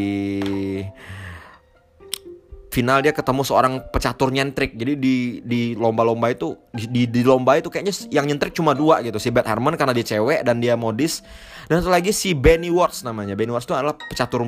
final 2.68 3.00
dia 3.00 3.10
ketemu 3.16 3.42
seorang 3.42 3.72
pecatur 3.90 4.28
nyentrik. 4.30 4.76
Jadi 4.76 4.92
di 5.00 5.16
di 5.42 5.60
lomba-lomba 5.74 6.30
itu 6.30 6.54
di, 6.70 7.08
di 7.08 7.22
lomba 7.24 7.56
itu 7.56 7.72
kayaknya 7.72 7.94
yang 8.12 8.28
nyentrik 8.28 8.52
cuma 8.54 8.76
dua 8.76 9.00
gitu 9.02 9.16
si 9.16 9.32
Beth 9.32 9.48
Harmon 9.48 9.74
karena 9.74 9.96
dia 9.96 10.06
cewek 10.16 10.44
dan 10.44 10.60
dia 10.60 10.76
modis. 10.76 11.24
Dan 11.66 11.80
satu 11.80 11.92
lagi 11.92 12.12
si 12.14 12.36
Benny 12.36 12.68
Watts 12.68 13.02
namanya. 13.02 13.34
Benny 13.34 13.50
Watts 13.50 13.66
itu 13.66 13.74
adalah 13.74 13.96
pecatur 13.96 14.46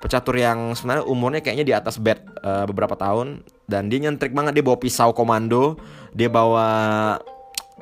pecatur 0.00 0.34
yang 0.36 0.72
sebenarnya 0.74 1.04
umurnya 1.06 1.40
kayaknya 1.44 1.66
di 1.66 1.74
atas 1.76 1.96
Beth 2.00 2.20
uh, 2.42 2.64
beberapa 2.68 2.96
tahun 2.96 3.44
dan 3.70 3.86
dia 3.86 4.02
nyentrik 4.02 4.34
banget 4.34 4.58
dia 4.58 4.64
bawa 4.66 4.82
pisau 4.82 5.14
komando 5.14 5.78
dia 6.10 6.26
bawa 6.26 6.66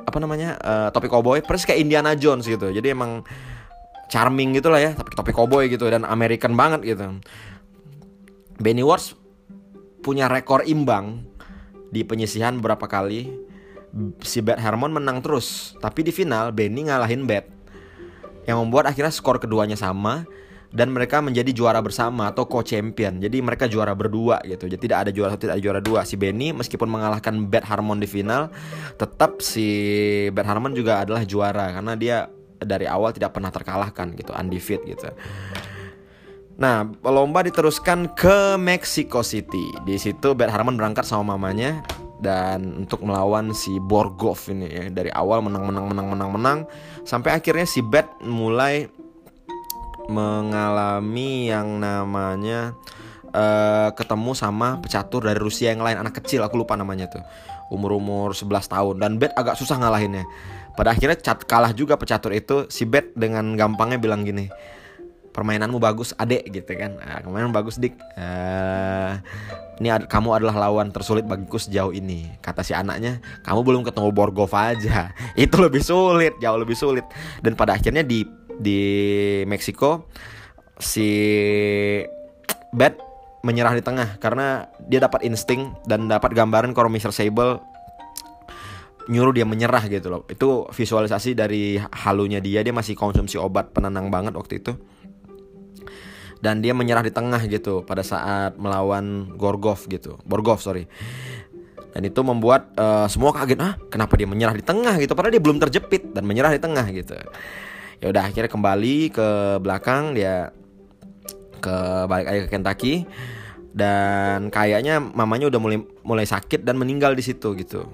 apa 0.04 0.18
namanya 0.20 0.60
uh, 0.60 0.88
topi 0.92 1.08
cowboy 1.08 1.40
persis 1.40 1.64
kayak 1.68 1.80
Indiana 1.84 2.12
Jones 2.12 2.44
gitu. 2.44 2.68
Jadi 2.68 2.92
emang 2.92 3.24
charming 4.08 4.56
gitu 4.56 4.72
lah 4.72 4.80
ya 4.80 4.90
tapi 4.96 5.12
topi 5.12 5.32
cowboy 5.32 5.68
gitu 5.68 5.88
dan 5.88 6.04
American 6.04 6.52
banget 6.56 6.96
gitu. 6.96 7.20
Benny 8.60 8.84
Wars 8.84 9.16
punya 10.04 10.28
rekor 10.28 10.64
imbang 10.68 11.24
di 11.88 12.04
penyisihan 12.04 12.60
berapa 12.60 12.84
kali. 12.84 13.48
Si 14.20 14.44
Beth 14.44 14.60
Harmon 14.60 14.92
menang 14.92 15.24
terus 15.24 15.72
tapi 15.80 16.04
di 16.04 16.12
final 16.12 16.52
Benny 16.52 16.92
ngalahin 16.92 17.24
Beth 17.24 17.48
yang 18.44 18.60
membuat 18.60 18.92
akhirnya 18.92 19.12
skor 19.12 19.40
keduanya 19.40 19.76
sama 19.80 20.28
dan 20.68 20.92
mereka 20.92 21.24
menjadi 21.24 21.48
juara 21.56 21.80
bersama 21.80 22.28
atau 22.28 22.44
co-champion. 22.44 23.16
Jadi 23.24 23.40
mereka 23.40 23.64
juara 23.64 23.96
berdua 23.96 24.44
gitu. 24.44 24.68
Jadi 24.68 24.82
tidak 24.84 25.08
ada 25.08 25.10
juara 25.10 25.30
satu, 25.32 25.48
tidak 25.48 25.54
ada 25.56 25.64
juara 25.64 25.80
dua. 25.80 26.00
Si 26.04 26.20
Benny 26.20 26.52
meskipun 26.52 26.88
mengalahkan 26.88 27.32
Beth 27.48 27.64
Harmon 27.64 27.96
di 28.00 28.08
final, 28.08 28.52
tetap 29.00 29.40
si 29.40 29.66
Beth 30.28 30.44
Harmon 30.44 30.76
juga 30.76 31.00
adalah 31.00 31.24
juara 31.24 31.72
karena 31.72 31.96
dia 31.96 32.28
dari 32.58 32.84
awal 32.84 33.16
tidak 33.16 33.32
pernah 33.32 33.48
terkalahkan 33.48 34.12
gitu, 34.18 34.36
undefeated 34.36 34.84
gitu. 34.84 35.08
Nah, 36.58 36.90
lomba 37.06 37.46
diteruskan 37.46 38.18
ke 38.18 38.58
Mexico 38.58 39.22
City. 39.22 39.72
Di 39.86 39.96
situ 39.96 40.34
Beth 40.34 40.50
Harmon 40.52 40.76
berangkat 40.76 41.06
sama 41.06 41.38
mamanya 41.38 41.80
dan 42.18 42.84
untuk 42.84 43.06
melawan 43.06 43.54
si 43.54 43.78
Borgov 43.78 44.50
ini 44.50 44.66
ya 44.66 44.84
dari 44.90 45.08
awal 45.14 45.38
menang 45.38 45.70
menang 45.70 45.86
menang 45.94 46.06
menang 46.10 46.30
menang 46.34 46.58
sampai 47.06 47.38
akhirnya 47.38 47.62
si 47.62 47.78
Beth 47.78 48.10
mulai 48.26 48.90
mengalami 50.08 51.52
yang 51.52 51.78
namanya 51.78 52.72
uh, 53.36 53.92
ketemu 53.92 54.32
sama 54.32 54.80
pecatur 54.80 55.28
dari 55.28 55.36
Rusia 55.36 55.70
yang 55.76 55.84
lain 55.84 56.00
anak 56.00 56.18
kecil 56.24 56.42
aku 56.42 56.58
lupa 56.60 56.74
namanya 56.74 57.08
tuh. 57.12 57.22
Umur-umur 57.68 58.32
11 58.32 58.72
tahun. 58.72 58.96
Dan 58.96 59.12
Bet 59.20 59.36
agak 59.36 59.60
susah 59.60 59.76
ngalahinnya. 59.76 60.24
Pada 60.72 60.96
akhirnya 60.96 61.20
cat 61.20 61.44
kalah 61.44 61.76
juga 61.76 62.00
pecatur 62.00 62.32
itu 62.32 62.64
si 62.72 62.88
Bet 62.88 63.12
dengan 63.12 63.54
gampangnya 63.54 64.00
bilang 64.00 64.24
gini 64.24 64.48
permainanmu 65.38 65.78
bagus 65.78 66.10
adek 66.18 66.50
gitu 66.50 66.74
kan. 66.74 66.98
Nah, 66.98 67.22
permainan 67.22 67.54
bagus 67.54 67.78
dik. 67.78 67.94
Uh, 68.18 69.22
ini 69.78 69.94
ad 69.94 70.10
kamu 70.10 70.34
adalah 70.34 70.66
lawan 70.66 70.90
tersulit 70.90 71.22
bagiku 71.22 71.62
sejauh 71.62 71.94
ini 71.94 72.26
kata 72.42 72.66
si 72.66 72.74
anaknya. 72.74 73.22
Kamu 73.46 73.62
belum 73.62 73.86
ketemu 73.86 74.10
Borgov 74.10 74.50
aja. 74.58 75.14
Itu 75.38 75.62
lebih 75.62 75.78
sulit 75.78 76.34
jauh 76.42 76.58
lebih 76.58 76.74
sulit. 76.74 77.06
Dan 77.38 77.54
pada 77.54 77.78
akhirnya 77.78 78.02
di 78.02 78.26
di 78.58 78.82
Meksiko 79.46 80.10
si 80.78 81.08
Beth 82.74 82.98
menyerah 83.46 83.74
di 83.78 83.82
tengah 83.82 84.18
karena 84.18 84.66
dia 84.90 84.98
dapat 84.98 85.22
insting 85.22 85.72
dan 85.86 86.10
dapat 86.10 86.34
gambaran 86.34 86.74
kalau 86.74 86.90
Mr. 86.90 87.14
Sable 87.14 87.62
nyuruh 89.08 89.32
dia 89.32 89.48
menyerah 89.48 89.88
gitu 89.88 90.12
loh. 90.12 90.22
Itu 90.28 90.68
visualisasi 90.68 91.32
dari 91.32 91.80
halunya 91.80 92.44
dia, 92.44 92.60
dia 92.60 92.76
masih 92.76 92.92
konsumsi 92.92 93.40
obat 93.40 93.72
penenang 93.72 94.12
banget 94.12 94.36
waktu 94.36 94.60
itu. 94.60 94.76
Dan 96.38 96.62
dia 96.62 96.76
menyerah 96.76 97.02
di 97.02 97.10
tengah 97.10 97.40
gitu 97.50 97.82
pada 97.82 98.04
saat 98.04 98.54
melawan 98.60 99.32
Gorgov 99.34 99.88
gitu. 99.90 100.20
Borgov, 100.22 100.60
sorry. 100.60 100.86
Dan 101.90 102.04
itu 102.04 102.20
membuat 102.20 102.70
uh, 102.78 103.08
semua 103.08 103.32
kaget, 103.32 103.58
ah 103.64 103.74
kenapa 103.88 104.14
dia 104.14 104.28
menyerah 104.28 104.54
di 104.54 104.62
tengah 104.62 105.00
gitu 105.00 105.16
padahal 105.16 105.34
dia 105.34 105.42
belum 105.42 105.58
terjepit 105.58 106.12
dan 106.12 106.28
menyerah 106.28 106.54
di 106.54 106.60
tengah 106.60 106.86
gitu 106.94 107.16
ya 107.98 108.10
udah 108.10 108.22
akhirnya 108.30 108.50
kembali 108.50 109.10
ke 109.10 109.28
belakang 109.62 110.14
dia 110.14 110.54
ke 111.58 111.76
balik 112.06 112.26
lagi 112.26 112.40
ke 112.46 112.50
Kentucky. 112.50 112.94
Dan 113.68 114.50
kayaknya 114.50 114.98
mamanya 114.98 115.46
udah 115.52 115.60
mulai 115.60 115.78
mulai 116.02 116.26
sakit 116.26 116.66
dan 116.66 116.80
meninggal 116.80 117.14
di 117.14 117.22
situ 117.22 117.54
gitu. 117.54 117.86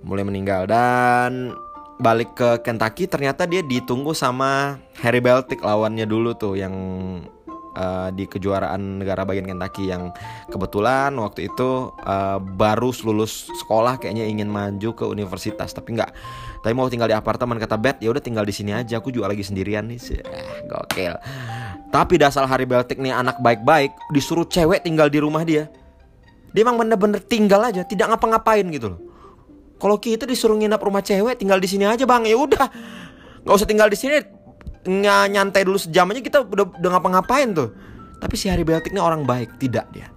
Mulai 0.00 0.24
meninggal. 0.24 0.64
Dan 0.64 1.52
balik 2.00 2.32
ke 2.38 2.62
Kentucky 2.64 3.04
ternyata 3.04 3.44
dia 3.44 3.60
ditunggu 3.60 4.16
sama 4.16 4.80
Harry 5.02 5.20
Beltic 5.20 5.60
lawannya 5.60 6.08
dulu 6.08 6.32
tuh 6.34 6.56
yang 6.56 6.74
uh, 7.76 8.08
di 8.14 8.24
kejuaraan 8.24 9.02
negara 9.02 9.22
bagian 9.26 9.46
Kentucky 9.46 9.90
yang 9.92 10.10
kebetulan 10.48 11.14
waktu 11.18 11.50
itu 11.52 11.92
uh, 11.92 12.38
baru 12.40 12.90
lulus 13.04 13.50
sekolah 13.62 14.00
kayaknya 14.00 14.24
ingin 14.24 14.48
maju 14.48 14.90
ke 14.94 15.04
universitas. 15.04 15.74
Tapi 15.74 15.98
nggak 16.00 16.12
tapi 16.64 16.72
mau 16.72 16.88
tinggal 16.88 17.04
di 17.04 17.12
apartemen 17.12 17.60
kata 17.60 17.76
Beth 17.76 18.00
ya 18.00 18.08
udah 18.08 18.24
tinggal 18.24 18.40
di 18.40 18.56
sini 18.56 18.72
aja 18.72 18.96
aku 18.96 19.12
juga 19.12 19.28
lagi 19.28 19.44
sendirian 19.44 19.84
nih. 19.84 20.00
Eh, 20.16 20.64
gokil. 20.64 21.12
Tapi 21.92 22.16
dasar 22.16 22.48
Hari 22.48 22.64
Beltik 22.64 22.96
nih 23.04 23.12
anak 23.12 23.36
baik-baik 23.44 23.92
disuruh 24.16 24.48
cewek 24.48 24.80
tinggal 24.80 25.12
di 25.12 25.20
rumah 25.20 25.44
dia. 25.44 25.68
Dia 26.56 26.64
emang 26.64 26.80
bener-bener 26.80 27.20
tinggal 27.20 27.60
aja 27.68 27.84
tidak 27.84 28.08
ngapa-ngapain 28.08 28.64
gitu 28.72 28.96
loh. 28.96 29.00
Kalau 29.76 30.00
kita 30.00 30.24
disuruh 30.24 30.56
nginap 30.56 30.80
rumah 30.80 31.04
cewek 31.04 31.36
tinggal 31.36 31.60
di 31.60 31.68
sini 31.68 31.84
aja 31.84 32.08
bang 32.08 32.24
ya 32.24 32.36
udah. 32.40 32.66
Nggak 33.44 33.54
usah 33.60 33.68
tinggal 33.68 33.92
di 33.92 34.00
sini 34.00 34.24
nyantai 35.04 35.68
dulu 35.68 35.76
sejam 35.76 36.08
aja 36.16 36.24
kita 36.24 36.48
udah 36.48 36.80
udah 36.80 36.90
ngapa-ngapain 36.96 37.52
tuh. 37.52 37.76
Tapi 38.24 38.40
si 38.40 38.48
Harry 38.48 38.64
Beltik 38.64 38.96
ini 38.96 39.04
orang 39.04 39.28
baik 39.28 39.60
tidak 39.60 39.84
dia. 39.92 40.08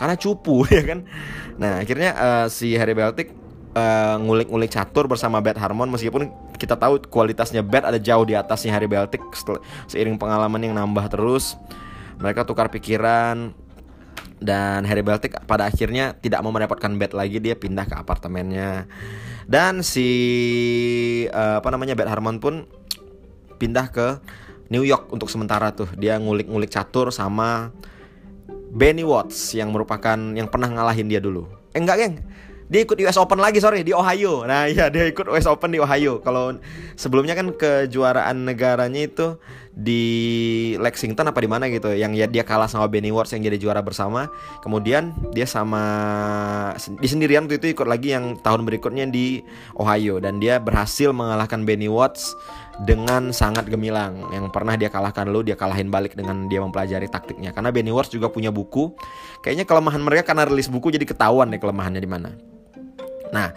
Karena 0.00 0.16
cupu 0.16 0.64
ya 0.72 0.80
kan? 0.80 1.04
Nah 1.60 1.84
akhirnya 1.84 2.10
uh, 2.16 2.46
si 2.48 2.72
Harry 2.72 2.96
Beltik 2.96 3.43
uh, 3.74 4.16
ngulik-ngulik 4.22 4.70
catur 4.70 5.10
bersama 5.10 5.42
Beth 5.42 5.58
Harmon 5.58 5.90
meskipun 5.90 6.30
kita 6.56 6.78
tahu 6.78 7.02
kualitasnya 7.10 7.60
Beth 7.60 7.84
ada 7.84 7.98
jauh 7.98 8.24
di 8.24 8.32
atasnya 8.38 8.72
Harry 8.72 8.88
Beltic 8.88 9.20
seiring 9.90 10.16
pengalaman 10.16 10.62
yang 10.62 10.74
nambah 10.78 11.10
terus. 11.10 11.58
Mereka 12.22 12.46
tukar 12.46 12.70
pikiran 12.70 13.52
dan 14.38 14.86
Harry 14.86 15.02
Beltic 15.02 15.34
pada 15.44 15.66
akhirnya 15.66 16.14
tidak 16.22 16.40
mau 16.46 16.54
merepotkan 16.54 16.94
Beth 16.94 17.12
lagi 17.12 17.42
dia 17.42 17.58
pindah 17.58 17.84
ke 17.84 17.94
apartemennya. 17.98 18.86
Dan 19.44 19.84
si 19.84 20.08
uh, 21.28 21.60
apa 21.60 21.68
namanya 21.74 21.98
Beth 21.98 22.08
Harmon 22.08 22.38
pun 22.40 22.64
pindah 23.58 23.90
ke 23.90 24.22
New 24.72 24.86
York 24.86 25.10
untuk 25.10 25.28
sementara 25.28 25.74
tuh. 25.74 25.90
Dia 25.98 26.16
ngulik-ngulik 26.16 26.70
catur 26.70 27.10
sama 27.10 27.74
Benny 28.74 29.04
Watts 29.04 29.52
yang 29.54 29.74
merupakan 29.74 30.16
yang 30.16 30.46
pernah 30.46 30.70
ngalahin 30.70 31.10
dia 31.10 31.18
dulu. 31.18 31.50
Eh 31.74 31.82
enggak 31.82 31.98
geng 31.98 32.16
dia 32.74 32.82
ikut 32.82 32.98
US 33.06 33.14
Open 33.22 33.38
lagi 33.38 33.62
sorry 33.62 33.86
di 33.86 33.94
Ohio. 33.94 34.42
Nah 34.42 34.66
iya 34.66 34.90
dia 34.90 35.06
ikut 35.06 35.30
US 35.30 35.46
Open 35.46 35.70
di 35.70 35.78
Ohio. 35.78 36.18
Kalau 36.18 36.58
sebelumnya 36.98 37.38
kan 37.38 37.54
kejuaraan 37.54 38.50
negaranya 38.50 39.06
itu 39.06 39.38
di 39.70 40.02
Lexington 40.82 41.30
apa 41.30 41.38
di 41.38 41.46
mana 41.46 41.70
gitu 41.70 41.94
yang 41.94 42.18
ya 42.18 42.26
dia 42.26 42.42
kalah 42.42 42.66
sama 42.66 42.90
Benny 42.90 43.14
Watts 43.14 43.30
yang 43.30 43.46
jadi 43.46 43.62
juara 43.62 43.78
bersama. 43.78 44.26
Kemudian 44.66 45.14
dia 45.30 45.46
sama 45.46 45.78
di 46.98 47.06
sendirian 47.06 47.46
waktu 47.46 47.62
itu 47.62 47.78
ikut 47.78 47.86
lagi 47.86 48.10
yang 48.10 48.42
tahun 48.42 48.66
berikutnya 48.66 49.06
di 49.06 49.46
Ohio. 49.78 50.18
Dan 50.18 50.42
dia 50.42 50.58
berhasil 50.58 51.14
mengalahkan 51.14 51.62
Benny 51.62 51.86
Watts 51.86 52.34
dengan 52.82 53.30
sangat 53.30 53.70
gemilang. 53.70 54.18
Yang 54.34 54.50
pernah 54.50 54.74
dia 54.74 54.90
kalahkan 54.90 55.30
lo 55.30 55.46
dia 55.46 55.54
kalahin 55.54 55.94
balik 55.94 56.18
dengan 56.18 56.50
dia 56.50 56.58
mempelajari 56.58 57.06
taktiknya. 57.06 57.54
Karena 57.54 57.70
Benny 57.70 57.94
Watts 57.94 58.10
juga 58.10 58.34
punya 58.34 58.50
buku. 58.50 58.90
Kayaknya 59.46 59.62
kelemahan 59.62 60.02
mereka 60.02 60.34
karena 60.34 60.50
rilis 60.50 60.66
buku 60.66 60.90
jadi 60.90 61.06
ketahuan 61.06 61.54
deh 61.54 61.62
kelemahannya 61.62 62.02
di 62.02 62.10
mana 62.10 62.34
Nah, 63.32 63.54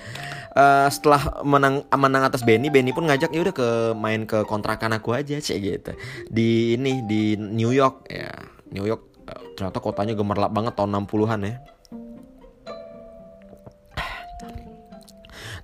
uh, 0.56 0.88
setelah 0.88 1.44
menang 1.44 1.84
menang 1.92 2.24
atas 2.24 2.46
Benny, 2.46 2.72
Benny 2.72 2.96
pun 2.96 3.10
ngajak 3.10 3.34
ya 3.34 3.42
udah 3.44 3.56
ke 3.56 3.70
main 3.98 4.24
ke 4.24 4.48
kontrakan 4.48 4.96
aku 4.96 5.12
aja 5.18 5.36
cek 5.42 5.58
gitu. 5.60 5.92
Di 6.32 6.80
ini 6.80 7.04
di 7.04 7.36
New 7.36 7.74
York 7.76 8.08
ya. 8.08 8.32
New 8.72 8.88
York 8.88 9.28
uh, 9.28 9.42
ternyata 9.58 9.80
kotanya 9.84 10.14
gemerlap 10.16 10.52
banget 10.54 10.78
tahun 10.78 11.04
60-an 11.04 11.42
ya. 11.44 11.58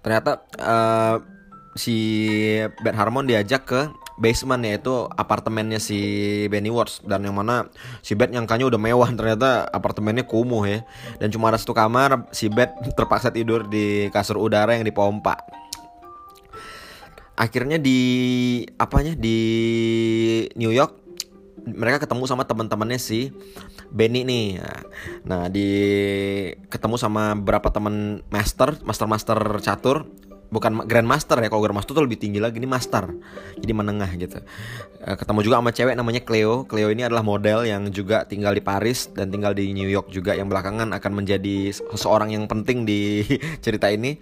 ternyata 0.03 0.43
uh, 0.59 1.23
si 1.79 1.95
Beth 2.83 2.99
Harmon 2.99 3.23
diajak 3.23 3.63
ke 3.63 3.81
basement 4.17 4.61
yaitu 4.61 5.09
apartemennya 5.17 5.81
si 5.81 5.99
Benny 6.49 6.69
Worth 6.69 7.01
dan 7.05 7.25
yang 7.25 7.37
mana 7.37 7.69
si 8.05 8.13
Beth 8.13 8.29
nyangkanya 8.29 8.69
udah 8.69 8.79
mewah 8.79 9.09
ternyata 9.13 9.65
apartemennya 9.69 10.25
kumuh 10.25 10.63
ya. 10.65 10.79
Dan 11.17 11.33
cuma 11.33 11.49
ada 11.49 11.57
satu 11.57 11.73
kamar 11.73 12.29
si 12.33 12.49
Beth 12.49 12.73
terpaksa 12.93 13.33
tidur 13.33 13.65
di 13.65 14.09
kasur 14.13 14.37
udara 14.37 14.77
yang 14.77 14.85
dipompa. 14.85 15.37
Akhirnya 17.33 17.81
di 17.81 17.99
apanya 18.77 19.17
di 19.17 19.37
New 20.53 20.69
York 20.69 21.03
mereka 21.63 22.03
ketemu 22.03 22.27
sama 22.27 22.43
teman-temannya 22.43 22.99
si 22.99 23.31
Benny 23.89 24.27
nih. 24.27 24.59
Nah 25.23 25.47
di 25.47 25.69
ketemu 26.67 26.99
sama 26.99 27.33
beberapa 27.39 27.71
teman 27.71 28.21
master 28.27 28.77
master 28.83 29.07
master 29.07 29.39
catur 29.63 30.05
bukan 30.53 30.85
grandmaster 30.85 31.41
ya 31.41 31.49
kalau 31.49 31.65
grandmaster 31.65 31.97
tuh 31.97 32.05
lebih 32.05 32.21
tinggi 32.21 32.37
lagi 32.37 32.61
ini 32.61 32.69
master. 32.69 33.09
Jadi 33.57 33.73
menengah 33.73 34.11
gitu. 34.13 34.37
Eh, 35.01 35.15
ketemu 35.17 35.39
juga 35.41 35.55
sama 35.57 35.73
cewek 35.73 35.95
namanya 35.97 36.21
Cleo. 36.21 36.69
Cleo 36.69 36.93
ini 36.93 37.01
adalah 37.01 37.25
model 37.25 37.65
yang 37.65 37.89
juga 37.89 38.23
tinggal 38.29 38.53
di 38.53 38.61
Paris 38.61 39.09
dan 39.09 39.33
tinggal 39.33 39.57
di 39.57 39.73
New 39.73 39.89
York 39.89 40.13
juga 40.13 40.37
yang 40.37 40.45
belakangan 40.47 40.93
akan 40.93 41.11
menjadi 41.17 41.73
seseorang 41.73 42.37
yang 42.37 42.45
penting 42.45 42.85
di 42.85 43.25
cerita 43.65 43.89
ini. 43.89 44.13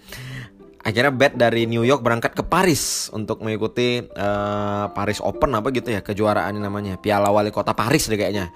Akhirnya 0.81 1.13
Beth 1.13 1.37
dari 1.37 1.69
New 1.69 1.85
York 1.85 2.01
berangkat 2.01 2.33
ke 2.33 2.41
Paris 2.41 3.13
untuk 3.13 3.45
mengikuti 3.45 4.01
uh, 4.01 4.89
Paris 4.89 5.21
Open 5.21 5.53
apa 5.53 5.69
gitu 5.69 5.93
ya 5.93 6.01
kejuaraan 6.01 6.57
namanya. 6.57 6.97
Piala 6.97 7.29
Wali 7.29 7.53
Kota 7.53 7.77
Paris 7.77 8.09
deh 8.09 8.17
kayaknya. 8.17 8.49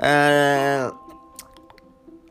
Uh, 0.00 0.88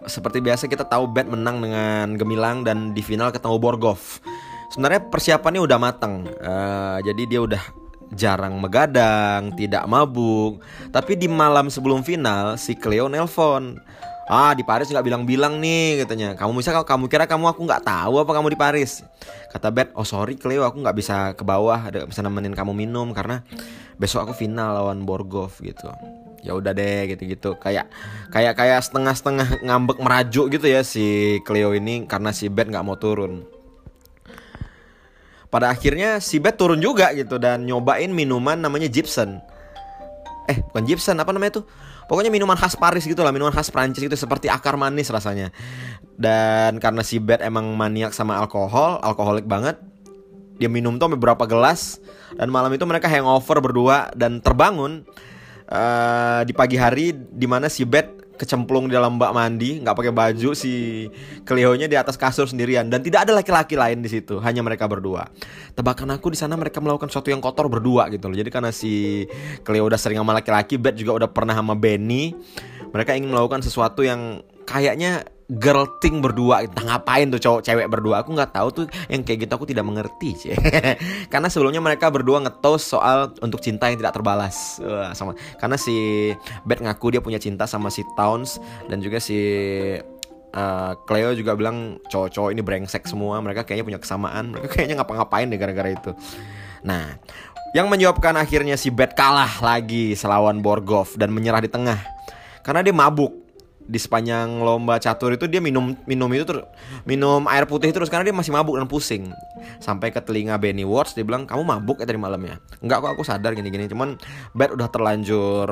seperti 0.05 0.43
biasa 0.43 0.67
kita 0.67 0.87
tahu 0.87 1.09
Bet 1.11 1.27
menang 1.27 1.59
dengan 1.63 2.15
gemilang 2.19 2.63
dan 2.63 2.91
di 2.91 3.01
final 3.03 3.31
ketemu 3.31 3.57
Borgov. 3.59 4.19
Sebenarnya 4.73 5.05
persiapannya 5.05 5.61
udah 5.61 5.77
matang, 5.77 6.25
uh, 6.41 6.97
jadi 7.05 7.23
dia 7.29 7.39
udah 7.45 7.61
jarang 8.13 8.57
megadang, 8.57 9.53
tidak 9.53 9.85
mabuk. 9.85 10.61
Tapi 10.89 11.13
di 11.17 11.29
malam 11.29 11.69
sebelum 11.69 12.01
final 12.01 12.57
si 12.57 12.73
Cleo 12.73 13.09
nelpon. 13.09 13.77
Ah 14.23 14.55
di 14.55 14.63
Paris 14.63 14.87
nggak 14.87 15.03
bilang-bilang 15.03 15.59
nih 15.59 16.05
katanya. 16.05 16.33
Kamu 16.33 16.55
bisa 16.55 16.71
kamu 16.71 17.11
kira 17.11 17.27
kamu 17.27 17.51
aku 17.51 17.61
nggak 17.67 17.83
tahu 17.83 18.23
apa 18.23 18.31
kamu 18.31 18.55
di 18.55 18.59
Paris? 18.59 19.03
Kata 19.51 19.69
Bet, 19.69 19.91
oh 19.93 20.07
sorry 20.07 20.39
Cleo 20.39 20.63
aku 20.63 20.79
nggak 20.79 20.95
bisa 20.95 21.15
ke 21.35 21.43
bawah, 21.43 21.91
ada 21.91 22.07
bisa 22.07 22.23
nemenin 22.23 22.55
kamu 22.55 22.71
minum 22.71 23.11
karena 23.11 23.43
besok 23.99 24.25
aku 24.25 24.33
final 24.33 24.73
lawan 24.73 25.05
Borgov 25.05 25.59
gitu 25.61 25.91
ya 26.43 26.51
udah 26.53 26.75
deh 26.75 27.15
gitu-gitu. 27.15 27.55
Kayak 27.57 27.89
kayak 28.29 28.53
kayak 28.59 28.79
setengah-setengah 28.83 29.63
ngambek 29.63 29.97
merajuk 30.03 30.51
gitu 30.51 30.67
ya 30.67 30.83
si 30.83 31.39
Cleo 31.47 31.71
ini 31.71 32.03
karena 32.05 32.35
si 32.35 32.51
Beth 32.51 32.69
nggak 32.69 32.85
mau 32.85 32.99
turun. 32.99 33.47
Pada 35.47 35.71
akhirnya 35.71 36.19
si 36.19 36.37
Beth 36.43 36.59
turun 36.59 36.83
juga 36.83 37.15
gitu 37.15 37.39
dan 37.39 37.63
nyobain 37.63 38.11
minuman 38.11 38.59
namanya 38.59 38.91
Gibson. 38.91 39.39
Eh 40.51 40.59
bukan 40.69 40.83
Gibson 40.83 41.17
apa 41.17 41.31
namanya 41.31 41.63
tuh? 41.63 41.65
Pokoknya 42.03 42.27
minuman 42.27 42.59
khas 42.59 42.75
Paris 42.75 43.07
gitu 43.07 43.23
lah 43.23 43.31
minuman 43.31 43.55
khas 43.55 43.71
Prancis 43.71 44.03
gitu 44.03 44.13
seperti 44.19 44.51
akar 44.51 44.75
manis 44.75 45.07
rasanya. 45.07 45.55
Dan 46.19 46.83
karena 46.83 47.01
si 47.01 47.17
Beth 47.23 47.39
emang 47.39 47.71
maniak 47.73 48.11
sama 48.11 48.35
alkohol 48.37 48.99
alkoholik 48.99 49.47
banget 49.47 49.79
dia 50.57 50.69
minum 50.69 51.01
tuh 51.01 51.09
beberapa 51.17 51.49
gelas 51.49 51.97
dan 52.37 52.49
malam 52.53 52.69
itu 52.73 52.85
mereka 52.85 53.09
hangover 53.09 53.57
berdua 53.61 54.13
dan 54.13 54.37
terbangun 54.37 55.05
uh, 55.73 56.41
di 56.45 56.53
pagi 56.53 56.77
hari 56.77 57.11
di 57.11 57.49
mana 57.49 57.65
si 57.67 57.83
Beth 57.83 58.21
kecemplung 58.33 58.89
di 58.89 58.93
dalam 58.97 59.21
bak 59.21 59.29
mandi, 59.29 59.77
nggak 59.77 59.93
pakai 59.93 60.13
baju 60.13 60.57
si 60.57 61.05
Cleo-nya 61.45 61.85
di 61.85 61.93
atas 61.93 62.17
kasur 62.17 62.49
sendirian 62.49 62.89
dan 62.89 63.05
tidak 63.05 63.29
ada 63.29 63.37
laki-laki 63.37 63.77
lain 63.77 64.01
di 64.01 64.09
situ, 64.09 64.41
hanya 64.41 64.65
mereka 64.65 64.89
berdua. 64.89 65.29
Tebakan 65.77 66.17
aku 66.17 66.33
di 66.33 66.37
sana 66.37 66.57
mereka 66.57 66.81
melakukan 66.81 67.13
sesuatu 67.13 67.29
yang 67.29 67.41
kotor 67.41 67.69
berdua 67.69 68.09
gitu 68.09 68.29
loh. 68.29 68.37
Jadi 68.37 68.49
karena 68.49 68.73
si 68.73 69.25
Cleo 69.61 69.85
udah 69.85 70.01
sering 70.01 70.17
sama 70.17 70.33
laki-laki, 70.33 70.81
Beth 70.81 70.97
juga 70.97 71.13
udah 71.23 71.29
pernah 71.29 71.53
sama 71.53 71.77
Benny, 71.77 72.33
mereka 72.89 73.13
ingin 73.13 73.29
melakukan 73.29 73.61
sesuatu 73.61 74.01
yang 74.01 74.41
kayaknya 74.65 75.29
girl 75.57 75.85
thing 76.01 76.19
berdua. 76.23 76.65
Entah 76.65 76.83
ngapain 76.85 77.29
tuh 77.29 77.41
cowok 77.41 77.61
cewek 77.61 77.87
berdua. 77.89 78.25
Aku 78.25 78.33
nggak 78.33 78.51
tahu 78.53 78.67
tuh 78.73 78.85
yang 79.09 79.21
kayak 79.21 79.45
gitu 79.45 79.53
aku 79.53 79.65
tidak 79.69 79.85
mengerti 79.85 80.33
sih 80.33 80.53
karena 81.33 81.47
sebelumnya 81.49 81.81
mereka 81.83 82.09
berdua 82.09 82.41
ngetos 82.41 82.89
soal 82.95 83.33
untuk 83.41 83.61
cinta 83.61 83.89
yang 83.89 83.99
tidak 83.99 84.17
terbalas. 84.17 84.81
Wah, 84.81 85.13
sama. 85.13 85.37
Karena 85.61 85.77
si 85.77 86.31
Beth 86.65 86.81
ngaku 86.81 87.17
dia 87.17 87.21
punya 87.21 87.37
cinta 87.37 87.69
sama 87.69 87.93
si 87.93 88.01
Towns 88.17 88.57
dan 88.89 89.03
juga 89.03 89.21
si 89.21 89.37
uh, 90.53 90.91
Cleo 91.05 91.37
juga 91.37 91.53
bilang 91.53 92.01
cowok-cowok 92.09 92.49
ini 92.53 92.61
brengsek 92.65 93.05
semua. 93.05 93.37
Mereka 93.43 93.67
kayaknya 93.67 93.85
punya 93.85 93.99
kesamaan. 94.01 94.53
Mereka 94.55 94.67
kayaknya 94.73 94.95
ngapa-ngapain 95.01 95.47
deh 95.49 95.59
gara-gara 95.59 95.89
itu. 95.93 96.11
Nah 96.81 97.17
yang 97.73 97.89
menyebabkan 97.89 98.37
akhirnya 98.37 98.77
si 98.77 98.93
Beth 98.93 99.17
kalah 99.17 99.49
lagi 99.61 100.13
selawan 100.13 100.61
Borgov 100.61 101.17
dan 101.17 101.33
menyerah 101.33 101.61
di 101.61 101.69
tengah. 101.69 101.97
Karena 102.63 102.79
dia 102.79 102.95
mabuk 102.95 103.42
di 103.83 103.99
sepanjang 103.99 104.63
lomba 104.63 104.95
catur 104.97 105.35
itu 105.35 105.45
dia 105.51 105.59
minum 105.59 105.91
minum 106.07 106.31
itu 106.31 106.47
terus 106.47 106.63
minum 107.03 107.43
air 107.51 107.67
putih 107.67 107.91
terus 107.91 108.07
karena 108.07 108.31
dia 108.31 108.35
masih 108.35 108.55
mabuk 108.55 108.79
dan 108.79 108.87
pusing. 108.87 109.35
Sampai 109.83 110.15
ke 110.15 110.23
telinga 110.23 110.55
Benny 110.55 110.87
Watts 110.87 111.15
dia 111.15 111.27
bilang 111.27 111.43
kamu 111.43 111.63
mabuk 111.67 111.99
ya 111.99 112.07
tadi 112.07 112.19
malamnya? 112.19 112.63
Enggak 112.79 113.03
kok 113.03 113.11
aku 113.19 113.23
sadar 113.27 113.51
gini-gini 113.53 113.91
cuman 113.91 114.15
Beth 114.55 114.71
udah 114.75 114.87
terlanjur 114.87 115.67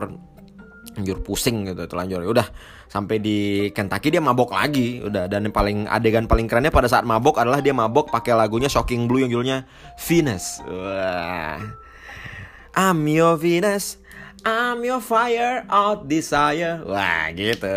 anjur 0.92 1.24
pusing 1.24 1.72
gitu 1.72 1.88
terlanjur. 1.88 2.28
Ya 2.28 2.30
udah 2.42 2.48
sampai 2.92 3.24
di 3.24 3.70
Kentucky 3.72 4.12
dia 4.12 4.20
mabok 4.20 4.52
lagi 4.52 5.00
udah. 5.00 5.32
Dan 5.32 5.48
yang 5.48 5.56
paling 5.56 5.88
adegan 5.88 6.28
paling 6.28 6.52
kerennya 6.52 6.74
pada 6.74 6.92
saat 6.92 7.08
mabok 7.08 7.40
adalah 7.40 7.64
dia 7.64 7.72
mabok 7.72 8.12
pakai 8.12 8.36
lagunya 8.36 8.68
Shocking 8.68 9.08
Blue 9.08 9.24
yang 9.24 9.32
judulnya 9.32 9.64
Venus. 9.96 10.60
Wah. 10.68 11.64
I'm 12.76 13.04
your 13.08 13.36
Venus 13.36 14.01
I'm 14.42 14.82
your 14.82 15.02
fire 15.02 15.66
out 15.70 16.10
desire. 16.10 16.82
Wah 16.86 17.30
gitu. 17.34 17.70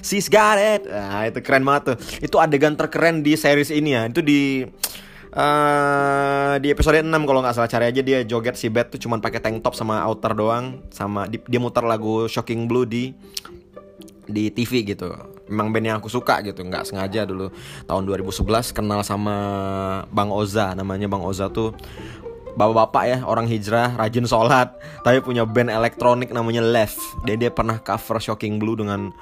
She's 0.00 0.28
got 0.32 0.56
it. 0.56 0.88
Nah 0.88 1.28
itu 1.28 1.40
keren 1.44 1.64
banget 1.64 1.82
tuh. 1.92 1.96
Itu 2.24 2.36
adegan 2.40 2.76
terkeren 2.76 3.20
di 3.20 3.36
series 3.36 3.68
ini 3.68 3.92
ya. 3.92 4.08
Itu 4.08 4.24
di 4.24 4.64
Uh, 5.36 6.56
di 6.64 6.72
episode 6.72 7.04
6 7.04 7.12
kalau 7.28 7.44
nggak 7.44 7.52
salah. 7.52 7.68
Cari 7.68 7.92
aja 7.92 8.00
dia 8.00 8.24
joget 8.24 8.56
si 8.56 8.72
Beth 8.72 8.96
tuh 8.96 8.96
cuman 8.96 9.20
pakai 9.20 9.44
tank 9.44 9.60
top 9.60 9.76
sama 9.76 10.00
outer 10.08 10.32
doang. 10.32 10.80
Sama 10.88 11.28
di, 11.28 11.36
dia 11.44 11.60
muter 11.60 11.84
lagu 11.84 12.24
Shocking 12.24 12.64
Blue 12.64 12.88
di 12.88 13.12
di 14.24 14.48
TV 14.48 14.80
gitu. 14.96 15.12
Memang 15.52 15.76
band 15.76 15.84
yang 15.84 15.96
aku 16.00 16.08
suka 16.08 16.40
gitu, 16.40 16.64
nggak 16.64 16.88
sengaja 16.88 17.28
dulu. 17.28 17.52
Tahun 17.84 18.02
2011 18.08 18.72
kenal 18.72 19.04
sama 19.04 19.36
Bang 20.08 20.32
Oza. 20.32 20.72
Namanya 20.72 21.04
Bang 21.04 21.20
Oza 21.20 21.52
tuh 21.52 21.76
bapak-bapak 22.56 23.04
ya 23.04 23.18
orang 23.28 23.44
hijrah 23.46 23.94
rajin 24.00 24.24
sholat 24.24 24.72
tapi 25.04 25.20
punya 25.20 25.44
band 25.44 25.68
elektronik 25.68 26.32
namanya 26.32 26.64
Left 26.64 26.98
dan 27.28 27.36
dia 27.36 27.52
pernah 27.52 27.76
cover 27.78 28.18
Shocking 28.18 28.56
Blue 28.56 28.74
dengan 28.74 29.12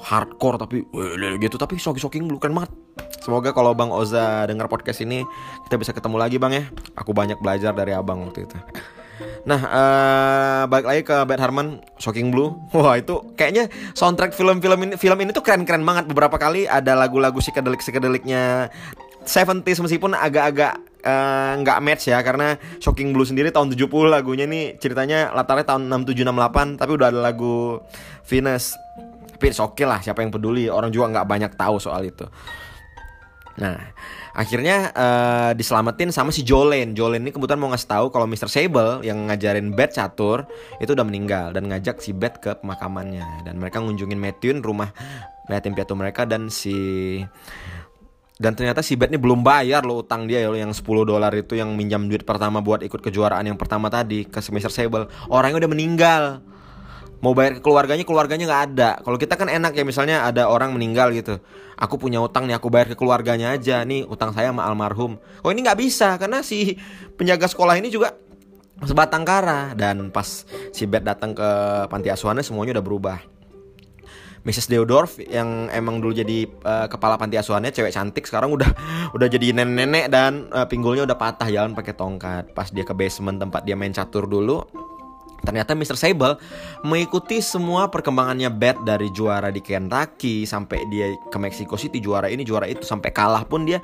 hardcore 0.00 0.56
tapi 0.56 0.88
gitu 1.38 1.60
tapi 1.60 1.76
Shocking 1.76 2.00
Shocking 2.00 2.24
Blue 2.24 2.40
kan 2.40 2.56
banget 2.56 2.72
semoga 3.20 3.52
kalau 3.52 3.76
Bang 3.76 3.92
Oza 3.92 4.48
dengar 4.48 4.66
podcast 4.72 5.04
ini 5.04 5.28
kita 5.68 5.76
bisa 5.76 5.92
ketemu 5.92 6.16
lagi 6.16 6.40
Bang 6.40 6.56
ya 6.56 6.64
aku 6.96 7.12
banyak 7.12 7.36
belajar 7.44 7.76
dari 7.76 7.92
abang 7.92 8.24
waktu 8.24 8.48
itu 8.48 8.58
Nah, 9.44 9.60
uh, 9.60 10.62
balik 10.68 10.86
lagi 10.86 11.02
ke 11.04 11.16
Bad 11.24 11.40
Harmon, 11.40 11.80
Shocking 11.96 12.28
Blue. 12.32 12.56
Wah, 12.76 12.96
itu 12.96 13.20
kayaknya 13.36 13.68
soundtrack 13.96 14.36
film-film 14.36 14.80
ini 14.88 14.94
film 14.96 15.18
ini 15.20 15.30
tuh 15.32 15.44
keren-keren 15.44 15.84
banget. 15.84 16.08
Beberapa 16.08 16.36
kali 16.36 16.68
ada 16.68 16.96
lagu-lagu 16.96 17.40
psikedelik-psikedeliknya 17.40 18.68
70s 19.24 19.78
meskipun 19.84 20.16
agak-agak 20.16 20.90
Eh, 21.00 21.52
nggak 21.64 21.78
uh, 21.80 21.82
match 21.82 22.12
ya 22.12 22.20
karena 22.20 22.60
Shocking 22.76 23.16
Blue 23.16 23.24
sendiri 23.24 23.48
tahun 23.48 23.72
70 23.72 23.88
lagunya 24.12 24.44
nih 24.44 24.76
ceritanya 24.76 25.32
latarnya 25.32 25.64
tahun 25.64 25.88
6768 25.88 26.76
tapi 26.76 26.90
udah 26.92 27.08
ada 27.08 27.20
lagu 27.24 27.80
Venus. 28.28 28.76
Tapi 29.32 29.48
oke 29.56 29.80
okay 29.80 29.88
lah 29.88 30.04
siapa 30.04 30.20
yang 30.20 30.28
peduli 30.28 30.68
orang 30.68 30.92
juga 30.92 31.08
nggak 31.16 31.24
banyak 31.24 31.52
tahu 31.56 31.80
soal 31.80 32.04
itu. 32.04 32.28
Nah 33.56 33.80
akhirnya 34.36 34.92
uh, 34.92 35.50
diselamatin 35.56 36.12
sama 36.12 36.36
si 36.36 36.44
Jolene. 36.44 36.92
Jolene 36.92 37.24
ini 37.24 37.32
kebetulan 37.32 37.56
mau 37.56 37.72
ngasih 37.72 37.88
tahu 37.88 38.06
kalau 38.12 38.28
Mr. 38.28 38.52
Sable 38.52 39.00
yang 39.00 39.24
ngajarin 39.24 39.72
Beth 39.72 39.96
catur 39.96 40.44
itu 40.84 40.92
udah 40.92 41.06
meninggal 41.08 41.56
dan 41.56 41.64
ngajak 41.64 42.04
si 42.04 42.12
Beth 42.12 42.44
ke 42.44 42.60
pemakamannya. 42.60 43.48
Dan 43.48 43.56
mereka 43.56 43.80
ngunjungin 43.80 44.20
Matthew 44.20 44.60
rumah 44.60 44.92
yatim 45.48 45.72
piatu 45.72 45.96
mereka 45.96 46.28
dan 46.28 46.52
si 46.52 46.76
dan 48.40 48.56
ternyata 48.56 48.80
si 48.80 48.96
Bet 48.96 49.12
ini 49.12 49.20
belum 49.20 49.44
bayar 49.44 49.84
loh 49.84 50.00
utang 50.00 50.24
dia 50.24 50.48
loh 50.48 50.56
yang 50.56 50.72
10 50.72 50.80
dolar 51.04 51.28
itu 51.36 51.60
yang 51.60 51.76
minjam 51.76 52.08
duit 52.08 52.24
pertama 52.24 52.64
buat 52.64 52.80
ikut 52.80 53.04
kejuaraan 53.04 53.44
yang 53.44 53.60
pertama 53.60 53.92
tadi 53.92 54.24
ke 54.24 54.40
Semester 54.40 54.72
Sable. 54.72 55.12
Orangnya 55.28 55.60
udah 55.60 55.70
meninggal. 55.70 56.22
Mau 57.20 57.36
bayar 57.36 57.60
ke 57.60 57.60
keluarganya, 57.60 58.00
keluarganya 58.00 58.48
nggak 58.48 58.64
ada. 58.72 58.90
Kalau 59.04 59.20
kita 59.20 59.36
kan 59.36 59.52
enak 59.52 59.76
ya 59.76 59.84
misalnya 59.84 60.24
ada 60.24 60.48
orang 60.48 60.72
meninggal 60.72 61.12
gitu. 61.12 61.36
Aku 61.76 62.00
punya 62.00 62.16
utang 62.16 62.48
nih, 62.48 62.56
aku 62.56 62.72
bayar 62.72 62.88
ke 62.88 62.96
keluarganya 62.96 63.52
aja. 63.52 63.84
Nih 63.84 64.08
utang 64.08 64.32
saya 64.32 64.48
sama 64.56 64.64
almarhum. 64.64 65.20
Oh 65.44 65.52
ini 65.52 65.60
nggak 65.60 65.76
bisa 65.76 66.16
karena 66.16 66.40
si 66.40 66.80
penjaga 67.20 67.44
sekolah 67.44 67.76
ini 67.76 67.92
juga 67.92 68.16
sebatang 68.80 69.28
kara. 69.28 69.76
Dan 69.76 70.08
pas 70.08 70.48
si 70.72 70.88
Bet 70.88 71.04
datang 71.04 71.36
ke 71.36 71.48
panti 71.92 72.08
asuhannya 72.08 72.40
semuanya 72.40 72.80
udah 72.80 72.84
berubah. 72.88 73.29
Mrs. 74.40 74.72
Deodorf 74.72 75.20
yang 75.20 75.68
emang 75.68 76.00
dulu 76.00 76.16
jadi 76.16 76.48
uh, 76.64 76.88
kepala 76.88 77.20
panti 77.20 77.36
asuhannya 77.36 77.72
cewek 77.76 77.92
cantik 77.92 78.24
sekarang 78.24 78.56
udah 78.56 78.70
udah 79.16 79.28
jadi 79.28 79.52
nenek-nenek 79.52 80.08
dan 80.08 80.48
uh, 80.48 80.64
pinggulnya 80.64 81.04
udah 81.04 81.18
patah 81.20 81.48
jalan 81.52 81.76
pakai 81.76 81.92
tongkat. 81.92 82.56
Pas 82.56 82.72
dia 82.72 82.84
ke 82.84 82.96
basement 82.96 83.36
tempat 83.36 83.68
dia 83.68 83.76
main 83.76 83.92
catur 83.92 84.24
dulu, 84.24 84.64
Ternyata 85.40 85.72
Mr. 85.72 85.96
Sable 85.96 86.36
mengikuti 86.84 87.40
semua 87.40 87.88
perkembangannya 87.88 88.52
Beth 88.52 88.84
dari 88.84 89.08
juara 89.08 89.48
di 89.48 89.64
Kentucky 89.64 90.44
sampai 90.44 90.84
dia 90.92 91.16
ke 91.16 91.38
Mexico 91.40 91.80
City 91.80 91.96
juara 92.00 92.28
ini 92.28 92.44
juara 92.44 92.68
itu 92.68 92.84
sampai 92.84 93.08
kalah 93.08 93.48
pun 93.48 93.64
dia 93.64 93.80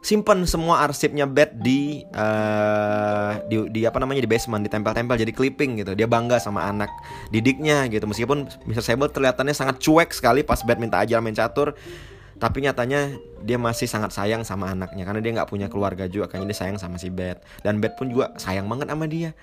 simpen 0.00 0.48
semua 0.48 0.80
arsipnya 0.80 1.28
Beth 1.28 1.52
di, 1.60 2.08
uh, 2.16 3.36
di 3.52 3.68
di 3.68 3.80
apa 3.84 4.00
namanya 4.00 4.24
di 4.24 4.30
basement 4.32 4.64
ditempel-tempel 4.64 5.20
jadi 5.20 5.32
clipping 5.32 5.84
gitu 5.84 5.92
dia 5.92 6.08
bangga 6.08 6.40
sama 6.40 6.64
anak 6.64 6.88
didiknya 7.28 7.84
gitu 7.92 8.08
meskipun 8.08 8.48
Mr. 8.64 8.80
Sable 8.80 9.12
terlihatannya 9.12 9.52
sangat 9.52 9.76
cuek 9.76 10.16
sekali 10.16 10.40
pas 10.40 10.64
Beth 10.64 10.80
minta 10.80 11.04
ajar 11.04 11.20
main 11.20 11.36
catur 11.36 11.76
tapi 12.40 12.64
nyatanya 12.64 13.20
dia 13.44 13.60
masih 13.60 13.84
sangat 13.84 14.16
sayang 14.16 14.40
sama 14.40 14.72
anaknya 14.72 15.04
karena 15.04 15.20
dia 15.20 15.32
nggak 15.36 15.48
punya 15.52 15.68
keluarga 15.68 16.08
juga 16.08 16.32
kayaknya 16.32 16.56
dia 16.56 16.58
sayang 16.64 16.78
sama 16.80 16.96
si 16.96 17.12
Beth 17.12 17.44
dan 17.60 17.84
Beth 17.84 18.00
pun 18.00 18.08
juga 18.08 18.32
sayang 18.40 18.64
banget 18.64 18.88
sama 18.88 19.04
dia 19.04 19.36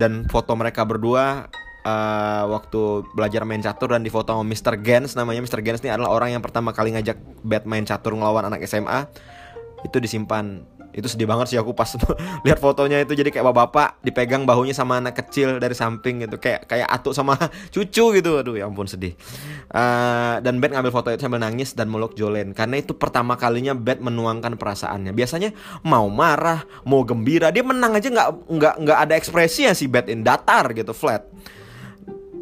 dan 0.00 0.24
foto 0.32 0.56
mereka 0.56 0.88
berdua 0.88 1.52
uh, 1.84 2.44
waktu 2.48 3.04
belajar 3.12 3.44
main 3.44 3.60
catur 3.60 3.92
dan 3.92 4.00
difoto 4.00 4.32
sama 4.32 4.44
Mr. 4.48 4.80
Gens 4.80 5.12
namanya 5.12 5.44
Mr. 5.44 5.60
Gens 5.60 5.84
ini 5.84 5.92
adalah 5.92 6.16
orang 6.16 6.32
yang 6.32 6.42
pertama 6.42 6.72
kali 6.72 6.96
ngajak 6.96 7.20
Beth 7.44 7.68
main 7.68 7.84
catur 7.84 8.16
ngelawan 8.16 8.48
anak 8.48 8.64
SMA 8.64 9.12
itu 9.82 9.96
disimpan. 9.98 10.62
Itu 10.92 11.08
sedih 11.08 11.24
banget 11.24 11.48
sih 11.48 11.56
aku 11.56 11.72
pas 11.72 11.88
lihat 12.46 12.60
fotonya 12.60 13.00
itu. 13.00 13.16
Jadi 13.16 13.32
kayak 13.32 13.48
bapak-bapak 13.48 14.04
dipegang 14.04 14.44
bahunya 14.44 14.76
sama 14.76 15.00
anak 15.00 15.24
kecil 15.24 15.56
dari 15.56 15.72
samping 15.72 16.20
gitu. 16.20 16.36
Kayak 16.36 16.68
kayak 16.68 16.84
atuk 16.84 17.16
sama 17.16 17.34
cucu 17.74 18.20
gitu. 18.20 18.30
Aduh 18.36 18.60
ya 18.60 18.68
ampun 18.68 18.84
sedih. 18.84 19.16
Uh, 19.72 20.36
dan 20.44 20.60
Beth 20.60 20.76
ngambil 20.76 20.92
foto 20.92 21.08
itu 21.08 21.24
sambil 21.24 21.40
nangis 21.40 21.72
dan 21.72 21.88
meluk 21.88 22.12
Jolene 22.12 22.52
karena 22.52 22.76
itu 22.76 22.92
pertama 22.92 23.40
kalinya 23.40 23.72
Beth 23.72 24.04
menuangkan 24.04 24.60
perasaannya. 24.60 25.16
Biasanya 25.16 25.56
mau 25.88 26.12
marah 26.12 26.60
mau 26.84 27.00
gembira 27.08 27.48
dia 27.48 27.64
menang 27.64 27.96
aja 27.96 28.12
nggak 28.12 28.28
nggak 28.52 28.74
nggak 28.84 28.98
ada 29.08 29.14
ekspresi 29.16 29.64
ya 29.64 29.72
si 29.72 29.88
Beth 29.88 30.12
in 30.12 30.20
datar 30.20 30.76
gitu 30.76 30.92
flat. 30.92 31.24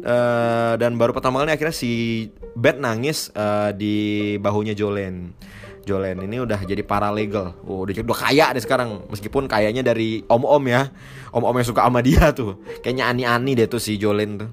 Uh, 0.01 0.75
dan 0.81 0.97
baru 0.97 1.13
pertama 1.13 1.39
kali 1.39 1.55
akhirnya 1.55 1.77
si 1.77 2.27
Beth 2.51 2.81
nangis 2.83 3.31
uh, 3.31 3.71
di 3.71 4.35
bahunya 4.43 4.75
Jolene 4.75 5.31
Jolen 5.81 6.21
ini 6.21 6.37
udah 6.41 6.61
jadi 6.61 6.85
paralegal. 6.85 7.57
Oh, 7.65 7.83
udah 7.83 7.93
udah 8.05 8.17
kaya 8.17 8.53
deh 8.53 8.61
sekarang. 8.61 9.09
Meskipun 9.09 9.49
kayaknya 9.49 9.81
dari 9.81 10.21
om-om 10.29 10.63
ya. 10.69 10.93
Om-om 11.33 11.57
yang 11.57 11.67
suka 11.67 11.85
sama 11.85 12.05
dia 12.05 12.29
tuh. 12.31 12.61
Kayaknya 12.85 13.09
ani-ani 13.09 13.57
deh 13.57 13.67
tuh 13.67 13.81
si 13.81 13.97
Jolen 13.97 14.37
tuh. 14.45 14.49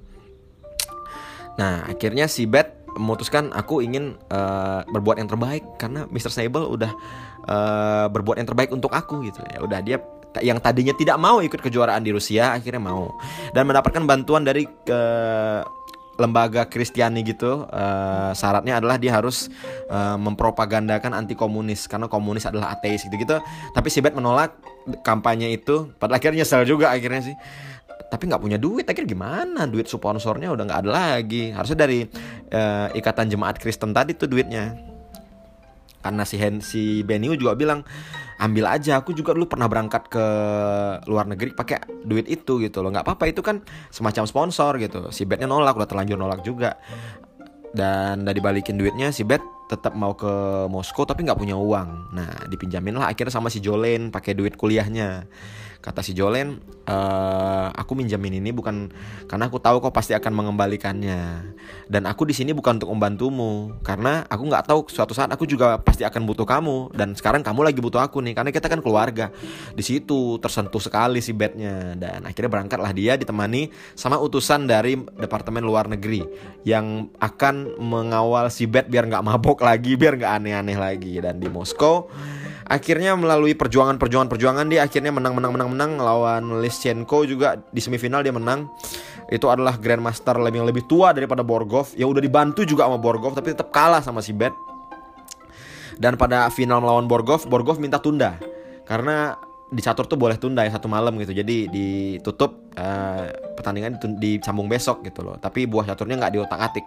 Nah, 1.59 1.85
akhirnya 1.91 2.31
si 2.31 2.47
Beth 2.47 2.79
memutuskan 2.97 3.53
aku 3.53 3.85
ingin 3.85 4.17
uh, 4.33 4.83
berbuat 4.89 5.21
yang 5.21 5.29
terbaik 5.29 5.63
karena 5.77 6.09
Mr. 6.09 6.33
Sable 6.33 6.67
udah 6.67 6.93
uh, 7.47 8.07
berbuat 8.09 8.41
yang 8.41 8.49
terbaik 8.49 8.71
untuk 8.73 8.95
aku 8.95 9.23
gitu. 9.27 9.45
Ya 9.53 9.61
udah 9.61 9.81
dia 9.85 9.99
yang 10.45 10.61
tadinya 10.61 10.93
tidak 10.93 11.17
mau 11.19 11.41
ikut 11.41 11.59
kejuaraan 11.59 12.05
di 12.05 12.13
Rusia 12.13 12.53
akhirnya 12.53 12.85
mau 12.85 13.17
dan 13.57 13.65
mendapatkan 13.65 14.05
bantuan 14.05 14.45
dari 14.45 14.69
uh, 14.69 15.65
lembaga 16.19 16.67
Kristiani 16.67 17.23
gitu 17.23 17.65
uh, 17.71 18.35
syaratnya 18.35 18.83
adalah 18.83 18.99
dia 18.99 19.15
harus 19.15 19.47
uh, 19.87 20.19
mempropagandakan 20.19 21.15
anti 21.15 21.39
komunis 21.39 21.87
karena 21.87 22.11
komunis 22.11 22.43
adalah 22.43 22.75
ateis 22.75 23.07
gitu 23.07 23.15
gitu 23.15 23.39
tapi 23.71 23.89
si 23.89 24.03
menolak 24.03 24.59
kampanye 25.03 25.53
itu. 25.53 25.93
Pada 26.01 26.17
akhirnya 26.17 26.45
nyesel 26.45 26.65
juga 26.65 26.93
akhirnya 26.93 27.33
sih. 27.33 27.37
Tapi 28.09 28.25
nggak 28.25 28.41
punya 28.41 28.57
duit 28.57 28.89
akhirnya 28.89 29.11
gimana? 29.13 29.61
Duit 29.69 29.85
sponsornya 29.85 30.49
udah 30.49 30.65
nggak 30.65 30.81
ada 30.87 30.91
lagi. 30.91 31.53
Harusnya 31.53 31.85
dari 31.85 32.09
uh, 32.53 32.89
ikatan 32.97 33.29
jemaat 33.29 33.61
Kristen 33.61 33.93
tadi 33.93 34.17
tuh 34.17 34.31
duitnya. 34.31 34.81
Karena 36.01 36.25
si 36.25 36.41
Hen 36.41 36.65
si 36.65 37.05
Benny 37.05 37.29
juga 37.37 37.53
bilang 37.59 37.85
ambil 38.39 38.65
aja. 38.71 39.03
Aku 39.03 39.13
juga 39.13 39.35
dulu 39.35 39.51
pernah 39.51 39.67
berangkat 39.67 40.09
ke 40.09 40.25
luar 41.11 41.27
negeri 41.27 41.53
pakai 41.53 42.07
duit 42.07 42.31
itu 42.31 42.63
gitu 42.63 42.81
loh. 42.81 42.95
Nggak 42.95 43.05
apa-apa 43.05 43.25
itu 43.31 43.43
kan 43.43 43.61
semacam 43.91 44.25
sponsor 44.25 44.79
gitu. 44.79 45.11
Si 45.11 45.27
Betnya 45.27 45.51
nolak 45.51 45.77
udah 45.77 45.89
terlanjur 45.91 46.17
nolak 46.17 46.41
juga. 46.47 46.79
Dan 47.69 48.25
dari 48.25 48.41
balikin 48.41 48.81
duitnya 48.81 49.13
si 49.13 49.27
Bet 49.29 49.45
tetap 49.69 49.93
mau 49.93 50.17
ke 50.17 50.65
Moskow 50.73 51.05
tapi 51.05 51.29
nggak 51.29 51.37
punya 51.37 51.59
uang. 51.59 52.17
Nah 52.17 52.49
dipinjamin 52.49 52.97
lah 52.97 53.13
akhirnya 53.13 53.35
sama 53.35 53.53
si 53.53 53.61
Jolen 53.61 54.09
pakai 54.09 54.33
duit 54.33 54.57
kuliahnya 54.57 55.29
kata 55.79 56.03
si 56.03 56.11
Jolen 56.11 56.59
e, 56.85 56.97
aku 57.71 57.95
minjamin 57.95 58.43
ini 58.43 58.51
bukan 58.51 58.91
karena 59.31 59.47
aku 59.47 59.63
tahu 59.63 59.79
kau 59.79 59.95
pasti 59.95 60.13
akan 60.13 60.33
mengembalikannya. 60.35 61.55
Dan 61.89 62.05
aku 62.05 62.29
di 62.29 62.35
sini 62.35 62.51
bukan 62.53 62.83
untuk 62.83 62.91
membantumu 62.91 63.79
karena 63.87 64.27
aku 64.27 64.43
nggak 64.45 64.65
tahu 64.69 64.81
suatu 64.91 65.15
saat 65.15 65.31
aku 65.31 65.47
juga 65.47 65.79
pasti 65.79 66.03
akan 66.03 66.27
butuh 66.27 66.45
kamu. 66.45 66.93
Dan 66.93 67.15
sekarang 67.15 67.47
kamu 67.47 67.71
lagi 67.71 67.79
butuh 67.79 68.03
aku 68.03 68.19
nih 68.21 68.35
karena 68.35 68.51
kita 68.51 68.67
kan 68.67 68.83
keluarga. 68.83 69.31
Di 69.73 69.85
situ 69.87 70.37
tersentuh 70.43 70.83
sekali 70.83 71.23
si 71.23 71.31
bednya. 71.31 71.95
Dan 71.95 72.27
akhirnya 72.27 72.51
berangkatlah 72.51 72.91
dia 72.91 73.15
ditemani 73.15 73.71
sama 73.95 74.19
utusan 74.19 74.67
dari 74.67 74.99
departemen 74.99 75.63
luar 75.63 75.87
negeri 75.87 76.27
yang 76.67 77.09
akan 77.23 77.79
mengawal 77.79 78.51
si 78.51 78.67
bed 78.67 78.91
biar 78.91 79.07
nggak 79.07 79.25
mabok 79.25 79.63
lagi 79.63 79.95
biar 79.95 80.19
nggak 80.19 80.33
aneh-aneh 80.43 80.77
lagi. 80.77 81.23
Dan 81.23 81.39
di 81.39 81.47
Moskow 81.47 82.11
akhirnya 82.69 83.17
melalui 83.17 83.57
perjuangan-perjuangan 83.57 84.29
perjuangan 84.29 84.69
dia 84.69 84.85
akhirnya 84.85 85.11
menang 85.11 85.35
menang 85.35 85.53
menang 85.57 85.69
menang. 85.73 85.91
Lawan 85.99 86.63
Lischenko 86.63 87.25
juga 87.25 87.57
di 87.73 87.81
semifinal 87.81 88.23
dia 88.23 88.33
menang. 88.33 88.69
Itu 89.29 89.49
adalah 89.49 89.77
grandmaster 89.77 90.37
yang 90.53 90.69
lebih 90.69 90.85
tua 90.89 91.17
daripada 91.17 91.41
Borgov. 91.41 91.97
Ya 91.97 92.05
udah 92.05 92.21
dibantu 92.21 92.63
juga 92.69 92.87
sama 92.87 93.01
Borgov 93.01 93.35
tapi 93.35 93.53
tetap 93.57 93.73
kalah 93.73 94.05
sama 94.05 94.21
si 94.21 94.37
Bet 94.37 94.53
dan 95.99 96.15
pada 96.15 96.47
final 96.49 96.79
melawan 96.79 97.11
Borgov 97.11 97.45
Borgov 97.51 97.83
minta 97.83 97.99
tunda. 97.99 98.39
Karena 98.87 99.37
di 99.69 99.85
catur 99.85 100.09
tuh 100.09 100.17
boleh 100.17 100.41
tunda 100.41 100.65
ya 100.65 100.73
satu 100.73 100.89
malam 100.89 101.19
gitu. 101.21 101.37
Jadi 101.37 101.69
ditutup 101.69 102.73
uh, 102.79 103.29
pertandingan 103.53 104.01
disambung 104.17 104.71
besok 104.71 105.05
gitu 105.05 105.21
loh. 105.21 105.37
Tapi 105.37 105.69
buah 105.69 105.93
caturnya 105.93 106.17
nggak 106.17 106.33
diotak 106.33 106.61
atik. 106.61 106.87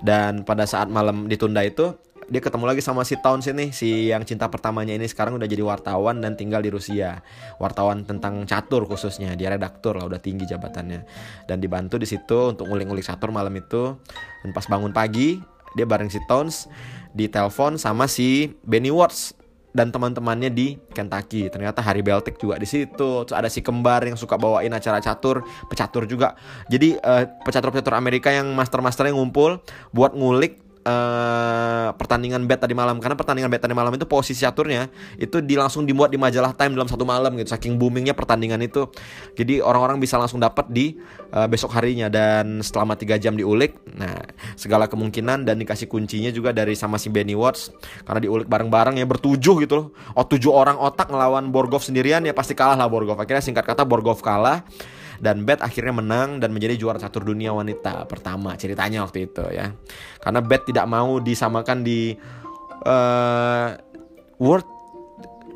Dan 0.00 0.46
pada 0.46 0.64
saat 0.64 0.88
malam 0.88 1.28
ditunda 1.28 1.60
itu 1.60 1.92
dia 2.26 2.42
ketemu 2.42 2.66
lagi 2.66 2.82
sama 2.82 3.06
si 3.06 3.14
Towns 3.22 3.46
ini 3.46 3.70
si 3.70 4.10
yang 4.10 4.26
cinta 4.26 4.50
pertamanya 4.50 4.94
ini 4.98 5.06
sekarang 5.06 5.38
udah 5.38 5.46
jadi 5.46 5.62
wartawan 5.62 6.18
dan 6.18 6.34
tinggal 6.34 6.58
di 6.58 6.74
Rusia 6.74 7.22
wartawan 7.62 8.02
tentang 8.02 8.42
catur 8.50 8.86
khususnya 8.90 9.38
dia 9.38 9.54
redaktur 9.54 9.94
lah 9.94 10.10
udah 10.10 10.18
tinggi 10.18 10.42
jabatannya 10.46 11.06
dan 11.46 11.62
dibantu 11.62 12.02
di 12.02 12.06
situ 12.08 12.54
untuk 12.54 12.66
ngulik-ngulik 12.66 13.06
catur 13.06 13.30
malam 13.30 13.54
itu 13.54 13.94
dan 14.42 14.50
pas 14.50 14.66
bangun 14.66 14.90
pagi 14.90 15.38
dia 15.78 15.86
bareng 15.86 16.10
si 16.10 16.18
Towns 16.26 16.66
di 17.14 17.30
telepon 17.30 17.78
sama 17.78 18.10
si 18.10 18.58
Benny 18.66 18.90
Watts 18.90 19.36
dan 19.76 19.92
teman-temannya 19.92 20.48
di 20.48 20.80
Kentucky. 20.96 21.52
Ternyata 21.52 21.84
Harry 21.84 22.00
Beltic 22.00 22.40
juga 22.40 22.56
di 22.56 22.64
situ. 22.64 23.28
Terus 23.28 23.36
ada 23.36 23.52
si 23.52 23.60
kembar 23.60 24.08
yang 24.08 24.16
suka 24.16 24.40
bawain 24.40 24.72
acara 24.72 25.04
catur, 25.04 25.44
pecatur 25.68 26.08
juga. 26.08 26.32
Jadi 26.72 26.96
uh, 26.96 27.28
pecatur-pecatur 27.44 27.92
Amerika 27.92 28.32
yang 28.32 28.56
master-masternya 28.56 29.12
ngumpul 29.12 29.60
buat 29.92 30.16
ngulik 30.16 30.65
uh, 30.86 31.90
pertandingan 31.98 32.46
bet 32.46 32.62
tadi 32.62 32.72
malam. 32.72 33.02
Karena 33.02 33.18
pertandingan 33.18 33.50
bet 33.50 33.66
tadi 33.66 33.74
malam 33.74 33.90
itu 33.90 34.06
posisi 34.06 34.46
caturnya 34.46 34.86
itu 35.18 35.42
di 35.42 35.58
langsung 35.58 35.82
dimuat 35.82 36.14
di 36.14 36.18
majalah 36.18 36.54
Time 36.54 36.78
dalam 36.78 36.86
satu 36.86 37.02
malam 37.02 37.34
gitu. 37.34 37.50
Saking 37.50 37.74
boomingnya 37.74 38.14
pertandingan 38.14 38.62
itu. 38.62 38.86
Jadi 39.34 39.58
orang-orang 39.58 39.98
bisa 39.98 40.14
langsung 40.16 40.38
dapat 40.38 40.70
di 40.70 40.94
uh, 41.34 41.50
besok 41.50 41.74
harinya. 41.74 42.06
Dan 42.06 42.62
selama 42.62 42.94
tiga 42.94 43.18
jam 43.18 43.34
diulik 43.34 43.74
nah 43.98 44.14
segala 44.54 44.86
kemungkinan 44.86 45.42
dan 45.42 45.58
dikasih 45.58 45.90
kuncinya 45.90 46.30
juga 46.30 46.54
dari 46.54 46.78
sama 46.78 46.96
si 47.02 47.10
Benny 47.10 47.34
Watts. 47.34 47.74
Karena 48.06 48.22
diulik 48.22 48.46
bareng-bareng 48.46 49.02
ya 49.02 49.04
bertujuh 49.04 49.66
gitu 49.66 49.74
loh. 49.74 49.86
Oh 50.14 50.22
tujuh 50.22 50.54
orang 50.54 50.78
otak 50.78 51.10
ngelawan 51.10 51.50
Borgov 51.50 51.82
sendirian 51.82 52.22
ya 52.22 52.30
pasti 52.30 52.54
kalah 52.54 52.78
lah 52.78 52.86
Borgov. 52.86 53.18
Akhirnya 53.18 53.42
singkat 53.42 53.66
kata 53.66 53.82
Borgov 53.82 54.22
kalah 54.22 54.62
dan 55.20 55.48
Bet 55.48 55.64
akhirnya 55.64 55.94
menang 55.96 56.38
dan 56.42 56.52
menjadi 56.52 56.76
juara 56.76 56.98
catur 57.00 57.24
dunia 57.24 57.52
wanita 57.52 58.04
pertama 58.10 58.54
ceritanya 58.54 59.04
waktu 59.04 59.28
itu 59.30 59.44
ya. 59.52 59.72
Karena 60.20 60.40
Bet 60.44 60.68
tidak 60.68 60.86
mau 60.86 61.18
disamakan 61.20 61.82
di 61.86 62.14
uh, 62.84 63.68
World 64.40 64.68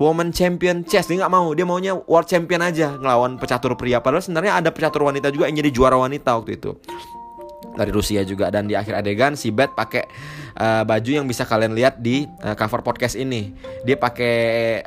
Woman 0.00 0.32
Champion 0.32 0.80
Chess. 0.88 1.12
Dia 1.12 1.20
nggak 1.20 1.32
mau 1.32 1.52
dia 1.52 1.68
maunya 1.68 1.92
World 1.92 2.24
Champion 2.24 2.64
aja 2.64 2.96
ngelawan 2.96 3.36
pecatur 3.36 3.76
pria. 3.76 4.00
Padahal 4.00 4.24
sebenarnya 4.24 4.64
ada 4.64 4.72
pecatur 4.72 5.04
wanita 5.04 5.28
juga 5.28 5.44
yang 5.44 5.60
jadi 5.60 5.70
juara 5.70 6.00
wanita 6.00 6.40
waktu 6.40 6.56
itu. 6.56 6.72
Dari 7.76 7.92
Rusia 7.92 8.24
juga. 8.24 8.48
Dan 8.48 8.64
di 8.64 8.74
akhir 8.74 8.96
adegan 8.96 9.36
si 9.36 9.52
Bet 9.52 9.76
pakai 9.76 10.08
uh, 10.56 10.82
baju 10.88 11.10
yang 11.20 11.28
bisa 11.28 11.44
kalian 11.44 11.76
lihat 11.76 12.00
di 12.00 12.24
uh, 12.40 12.56
cover 12.56 12.80
podcast 12.80 13.14
ini. 13.14 13.52
Dia 13.84 14.00
pakai 14.00 14.34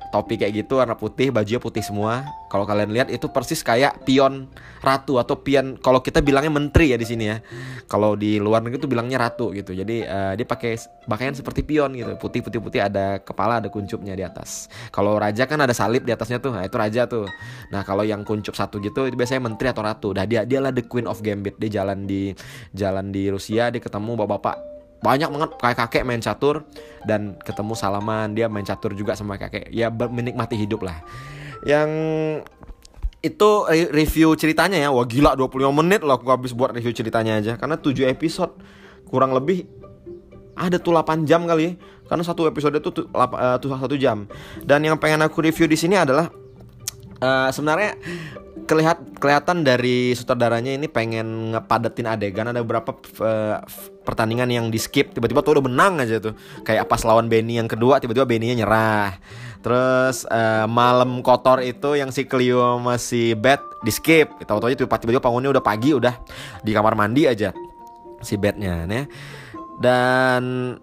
topi 0.10 0.42
kayak 0.42 0.66
gitu 0.66 0.82
warna 0.82 0.98
putih, 0.98 1.30
bajunya 1.30 1.62
putih 1.62 1.86
semua. 1.86 2.26
Kalau 2.54 2.70
kalian 2.70 2.94
lihat 2.94 3.10
itu 3.10 3.26
persis 3.34 3.66
kayak 3.66 4.06
pion 4.06 4.46
ratu 4.86 5.18
atau 5.18 5.42
pion 5.42 5.74
kalau 5.82 6.06
kita 6.06 6.22
bilangnya 6.22 6.54
menteri 6.54 6.94
ya 6.94 7.02
di 7.02 7.08
sini 7.10 7.26
ya. 7.26 7.42
Kalau 7.90 8.14
di 8.14 8.38
luar 8.38 8.62
negeri 8.62 8.78
itu 8.78 8.86
bilangnya 8.86 9.18
ratu 9.26 9.50
gitu. 9.58 9.74
Jadi 9.74 10.06
uh, 10.06 10.38
dia 10.38 10.46
pakai 10.46 10.78
pakaian 11.10 11.34
seperti 11.34 11.66
pion 11.66 11.98
gitu, 11.98 12.14
putih-putih-putih 12.22 12.86
ada 12.86 13.18
kepala 13.26 13.58
ada 13.58 13.74
kuncupnya 13.74 14.14
di 14.14 14.22
atas. 14.22 14.70
Kalau 14.94 15.18
raja 15.18 15.50
kan 15.50 15.66
ada 15.66 15.74
salib 15.74 16.06
di 16.06 16.14
atasnya 16.14 16.38
tuh. 16.38 16.54
Nah, 16.54 16.62
itu 16.62 16.78
raja 16.78 17.10
tuh. 17.10 17.26
Nah, 17.74 17.82
kalau 17.82 18.06
yang 18.06 18.22
kuncup 18.22 18.54
satu 18.54 18.78
gitu 18.78 19.10
itu 19.10 19.18
biasanya 19.18 19.50
menteri 19.50 19.74
atau 19.74 19.82
ratu. 19.82 20.14
Nah, 20.14 20.30
dia 20.30 20.46
dialah 20.46 20.70
the 20.70 20.86
queen 20.86 21.10
of 21.10 21.26
gambit. 21.26 21.58
Dia 21.58 21.82
jalan 21.82 22.06
di 22.06 22.38
jalan 22.78 23.10
di 23.10 23.34
Rusia 23.34 23.74
dia 23.74 23.82
ketemu 23.82 24.14
bapak-bapak 24.14 24.74
banyak 25.04 25.28
banget 25.28 25.52
kayak 25.60 25.78
kakek 25.84 26.04
main 26.08 26.24
catur 26.24 26.64
dan 27.04 27.36
ketemu 27.44 27.76
salaman 27.76 28.32
dia 28.32 28.48
main 28.48 28.64
catur 28.64 28.96
juga 28.96 29.20
sama 29.20 29.36
kakek 29.36 29.68
ya 29.68 29.92
menikmati 29.92 30.56
hidup 30.56 30.80
lah 30.88 31.04
yang 31.64 31.90
itu 33.24 33.50
review 33.96 34.36
ceritanya 34.36 34.78
ya. 34.78 34.90
Wah 34.92 35.08
gila 35.08 35.34
25 35.40 35.72
menit 35.72 36.04
loh 36.04 36.20
aku 36.20 36.28
habis 36.28 36.52
buat 36.52 36.76
review 36.76 36.92
ceritanya 36.92 37.40
aja. 37.40 37.56
Karena 37.56 37.80
7 37.80 38.12
episode 38.12 38.52
kurang 39.08 39.32
lebih 39.32 39.64
ada 40.54 40.78
tuh 40.78 40.92
8 40.92 41.24
jam 41.24 41.48
kali 41.48 41.64
ya. 41.64 41.74
Karena 42.04 42.22
satu 42.28 42.46
episode 42.46 42.76
itu 42.78 42.92
tuh, 42.92 43.08
uh, 43.16 43.58
tuh 43.64 43.74
satu 43.74 43.96
jam. 43.96 44.28
Dan 44.60 44.84
yang 44.84 45.00
pengen 45.00 45.24
aku 45.24 45.40
review 45.40 45.66
di 45.72 45.80
sini 45.80 45.96
adalah 45.96 46.28
uh, 47.24 47.50
sebenarnya 47.50 47.96
kelihat 48.64 49.20
kelihatan 49.20 49.64
dari 49.64 50.16
sutradaranya 50.16 50.76
ini 50.76 50.92
pengen 50.92 51.56
ngepadetin 51.56 52.12
adegan. 52.12 52.52
Ada 52.52 52.60
beberapa 52.60 52.92
pertandingan 54.04 54.52
yang 54.52 54.68
di 54.68 54.80
skip 54.84 55.16
tiba-tiba 55.16 55.40
tuh 55.40 55.58
udah 55.58 55.66
menang 55.72 56.04
aja 56.04 56.20
tuh. 56.20 56.36
Kayak 56.68 56.92
pas 56.92 57.00
lawan 57.08 57.32
Benny 57.32 57.56
yang 57.56 57.72
kedua 57.72 58.04
tiba-tiba 58.04 58.28
Benny-nya 58.28 58.68
nyerah 58.68 59.16
terus 59.64 60.28
uh, 60.28 60.68
malam 60.68 61.24
kotor 61.24 61.64
itu 61.64 61.96
yang 61.96 62.12
si 62.12 62.28
Clio 62.28 62.78
masih 62.84 63.40
bed 63.40 63.64
di 63.82 63.92
skip 63.96 64.28
tahu-tahu 64.44 64.76
tiba-tiba 64.76 65.24
bangunnya 65.24 65.56
udah 65.56 65.64
pagi 65.64 65.96
udah 65.96 66.20
di 66.62 66.76
kamar 66.76 67.00
mandi 67.00 67.24
aja 67.26 67.56
si 68.20 68.36
bednya 68.36 68.84
ya 68.84 69.08
dan 69.80 70.76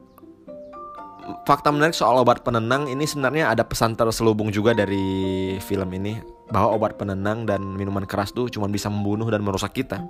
fakta 1.47 1.71
menarik 1.71 1.95
soal 1.95 2.19
obat 2.19 2.43
penenang 2.43 2.91
ini 2.91 3.07
sebenarnya 3.07 3.53
ada 3.55 3.63
pesan 3.63 3.95
terselubung 3.95 4.51
juga 4.51 4.75
dari 4.75 5.57
film 5.63 5.91
ini 5.95 6.19
bahwa 6.51 6.75
obat 6.75 6.99
penenang 6.99 7.47
dan 7.47 7.63
minuman 7.63 8.05
keras 8.05 8.35
tuh 8.35 8.51
cuma 8.51 8.67
bisa 8.67 8.91
membunuh 8.91 9.31
dan 9.31 9.41
merusak 9.41 9.71
kita. 9.71 10.03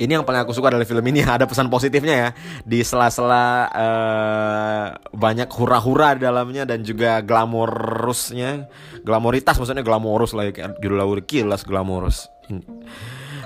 Ini 0.00 0.16
yang 0.16 0.24
paling 0.24 0.40
aku 0.40 0.56
suka 0.56 0.72
dari 0.72 0.88
film 0.88 1.04
ini 1.04 1.20
ada 1.36 1.44
pesan 1.44 1.68
positifnya 1.68 2.14
ya. 2.16 2.28
Di 2.64 2.80
sela-sela 2.80 3.68
uh, 3.68 4.86
banyak 5.12 5.48
hura-hura 5.52 6.16
di 6.16 6.24
dalamnya 6.24 6.64
dan 6.64 6.80
juga 6.80 7.20
glamorusnya, 7.20 8.70
glamoritas 9.04 9.60
maksudnya 9.60 9.84
glamorus 9.84 10.32
lah 10.32 10.48
ya 10.48 10.72
judul 10.80 10.96
lagu 10.96 11.14
kilas 11.20 11.62
glamorus. 11.68 12.32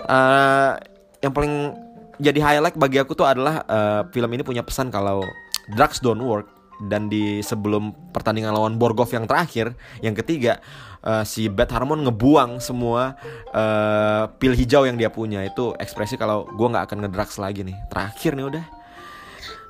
Uh, 0.05 0.79
yang 1.25 1.33
paling 1.33 1.75
jadi 2.23 2.39
highlight 2.39 2.79
bagi 2.79 3.03
aku 3.03 3.19
tuh 3.19 3.27
adalah 3.27 3.67
uh, 3.67 4.03
film 4.15 4.31
ini 4.31 4.47
punya 4.47 4.63
pesan 4.63 4.93
kalau 4.93 5.27
drugs 5.75 5.99
don't 5.99 6.23
work 6.23 6.54
dan 6.83 7.07
di 7.07 7.39
sebelum 7.41 7.95
pertandingan 8.11 8.55
lawan 8.55 8.75
Borgov 8.81 9.11
yang 9.15 9.29
terakhir, 9.31 9.79
yang 10.03 10.15
ketiga, 10.15 10.59
uh, 11.05 11.23
si 11.23 11.47
Beth 11.47 11.71
Harmon 11.71 12.03
ngebuang 12.09 12.59
semua 12.59 13.15
uh, 13.53 14.27
pil 14.41 14.57
hijau 14.57 14.89
yang 14.89 14.99
dia 14.99 15.13
punya. 15.13 15.45
Itu 15.47 15.77
ekspresi 15.79 16.19
kalau 16.19 16.49
gue 16.49 16.67
nggak 16.67 16.85
akan 16.91 16.99
ngedrugs 17.07 17.37
lagi 17.39 17.63
nih. 17.63 17.77
Terakhir 17.93 18.35
nih 18.35 18.47
udah. 18.49 18.65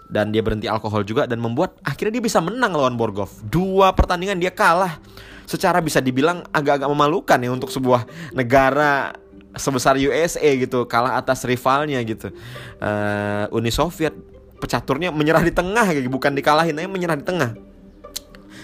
Dan 0.05 0.31
dia 0.31 0.45
berhenti 0.45 0.69
alkohol 0.69 1.03
juga 1.03 1.25
dan 1.25 1.41
membuat 1.41 1.81
akhirnya 1.83 2.21
dia 2.21 2.25
bisa 2.25 2.39
menang 2.39 2.73
lawan 2.77 2.95
Borgov. 2.95 3.33
Dua 3.45 3.93
pertandingan 3.93 4.39
dia 4.39 4.53
kalah. 4.53 5.01
Secara 5.45 5.85
bisa 5.85 6.01
dibilang 6.01 6.41
agak-agak 6.57 6.89
memalukan 6.89 7.37
ya 7.37 7.51
untuk 7.53 7.69
sebuah 7.69 8.09
negara 8.33 9.13
sebesar 9.55 9.95
USA 10.01 10.51
gitu 10.59 10.83
kalah 10.91 11.15
atas 11.15 11.47
rivalnya 11.47 12.03
gitu 12.03 12.35
uh, 12.83 13.47
Uni 13.55 13.71
Soviet 13.71 14.34
pecaturnya 14.65 15.13
menyerah 15.13 15.45
di 15.45 15.53
tengah 15.53 15.85
gitu. 15.93 16.09
Bukan 16.09 16.33
dikalahin 16.33 16.81
aja 16.81 16.89
menyerah 16.89 17.21
di 17.21 17.27
tengah. 17.29 17.53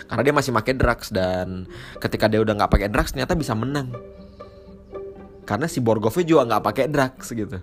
Karena 0.09 0.23
dia 0.25 0.35
masih 0.35 0.51
pakai 0.57 0.75
drugs 0.75 1.13
dan 1.13 1.69
ketika 2.01 2.27
dia 2.27 2.41
udah 2.41 2.57
nggak 2.57 2.73
pakai 2.73 2.89
drugs 2.89 3.13
ternyata 3.13 3.37
bisa 3.37 3.53
menang. 3.53 3.93
Karena 5.45 5.69
si 5.69 5.79
Borgovnya 5.79 6.25
juga 6.25 6.43
nggak 6.49 6.63
pakai 6.65 6.85
drugs 6.89 7.29
gitu. 7.31 7.61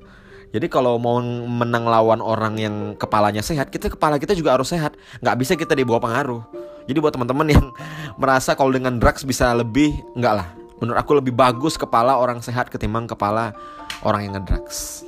Jadi 0.48 0.66
kalau 0.72 0.96
mau 0.96 1.20
menang 1.44 1.84
lawan 1.84 2.24
orang 2.24 2.56
yang 2.56 2.76
kepalanya 2.96 3.44
sehat 3.44 3.68
kita 3.68 3.92
kepala 3.92 4.16
kita 4.16 4.32
juga 4.32 4.56
harus 4.56 4.72
sehat. 4.72 4.96
Nggak 5.20 5.36
bisa 5.42 5.54
kita 5.60 5.76
dibawa 5.76 6.00
pengaruh. 6.00 6.46
Jadi 6.88 6.98
buat 7.04 7.12
teman-teman 7.12 7.48
yang 7.52 7.66
merasa 8.22 8.56
kalau 8.56 8.72
dengan 8.72 8.96
drugs 8.96 9.28
bisa 9.28 9.52
lebih 9.52 9.92
nggak 10.16 10.34
lah. 10.38 10.48
Menurut 10.78 11.00
aku 11.02 11.20
lebih 11.20 11.34
bagus 11.36 11.76
kepala 11.76 12.16
orang 12.16 12.40
sehat 12.40 12.70
ketimbang 12.70 13.10
kepala 13.10 13.58
orang 14.06 14.30
yang 14.30 14.40
ngedrugs 14.40 15.04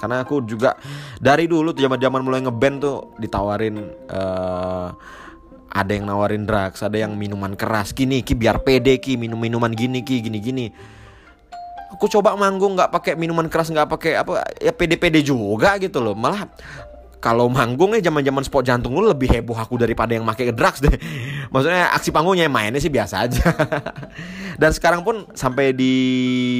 karena 0.00 0.24
aku 0.24 0.40
juga 0.48 0.80
dari 1.20 1.44
dulu 1.44 1.76
tuh 1.76 1.84
zaman-zaman 1.84 2.24
mulai 2.24 2.40
ngeband 2.40 2.76
tuh 2.80 3.12
ditawarin 3.20 3.76
uh, 4.08 4.96
ada 5.70 5.92
yang 5.92 6.08
nawarin 6.08 6.48
drugs, 6.48 6.82
ada 6.82 6.98
yang 6.98 7.14
minuman 7.14 7.54
keras. 7.54 7.94
Gini 7.94 8.24
ki 8.26 8.34
biar 8.34 8.64
pede 8.66 8.98
ki 8.98 9.20
minum 9.20 9.38
minuman 9.38 9.70
gini 9.70 10.02
ki 10.02 10.24
gini 10.24 10.38
gini. 10.40 10.66
Aku 11.94 12.08
coba 12.10 12.34
manggung 12.34 12.74
nggak 12.74 12.90
pakai 12.90 13.12
minuman 13.14 13.46
keras 13.46 13.70
nggak 13.70 13.86
pakai 13.86 14.12
apa 14.18 14.42
ya 14.58 14.72
pede-pede 14.74 15.22
juga 15.22 15.78
gitu 15.78 16.02
loh. 16.02 16.16
Malah 16.18 16.50
kalau 17.20 17.46
manggung 17.52 17.92
nih 17.92 18.02
zaman-zaman 18.02 18.42
sport 18.42 18.64
jantung 18.66 18.96
lu 18.96 19.04
lebih 19.04 19.28
heboh 19.28 19.54
aku 19.54 19.76
daripada 19.78 20.16
yang 20.16 20.26
pakai 20.26 20.50
drugs 20.50 20.82
deh. 20.82 20.90
Maksudnya 21.52 21.92
aksi 21.94 22.10
panggungnya 22.10 22.50
mainnya 22.50 22.82
sih 22.82 22.90
biasa 22.90 23.28
aja. 23.28 23.44
Dan 24.60 24.72
sekarang 24.74 25.06
pun 25.06 25.28
sampai 25.36 25.70
di 25.76 25.92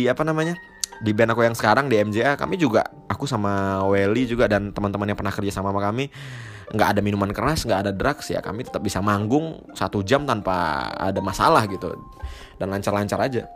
apa 0.07 0.23
namanya? 0.23 0.55
Di 1.01 1.17
band 1.17 1.33
aku 1.33 1.43
yang 1.49 1.57
sekarang 1.57 1.89
di 1.89 1.97
MJA 1.97 2.37
kami 2.37 2.61
juga 2.61 2.85
aku 3.09 3.25
sama 3.25 3.83
Welly 3.89 4.29
juga 4.29 4.45
dan 4.47 4.71
teman-teman 4.71 5.09
yang 5.09 5.19
pernah 5.19 5.33
kerja 5.33 5.53
sama 5.61 5.73
sama 5.73 5.81
kami 5.81 6.13
nggak 6.71 6.89
ada 6.97 7.01
minuman 7.03 7.35
keras 7.35 7.67
nggak 7.67 7.81
ada 7.89 7.93
drugs 7.97 8.31
ya 8.31 8.39
kami 8.39 8.63
tetap 8.63 8.79
bisa 8.85 9.03
manggung 9.03 9.59
satu 9.75 10.07
jam 10.07 10.23
tanpa 10.23 10.87
ada 10.95 11.19
masalah 11.19 11.67
gitu. 11.67 11.91
Dan 12.61 12.69
lancar-lancar 12.69 13.17
aja 13.25 13.49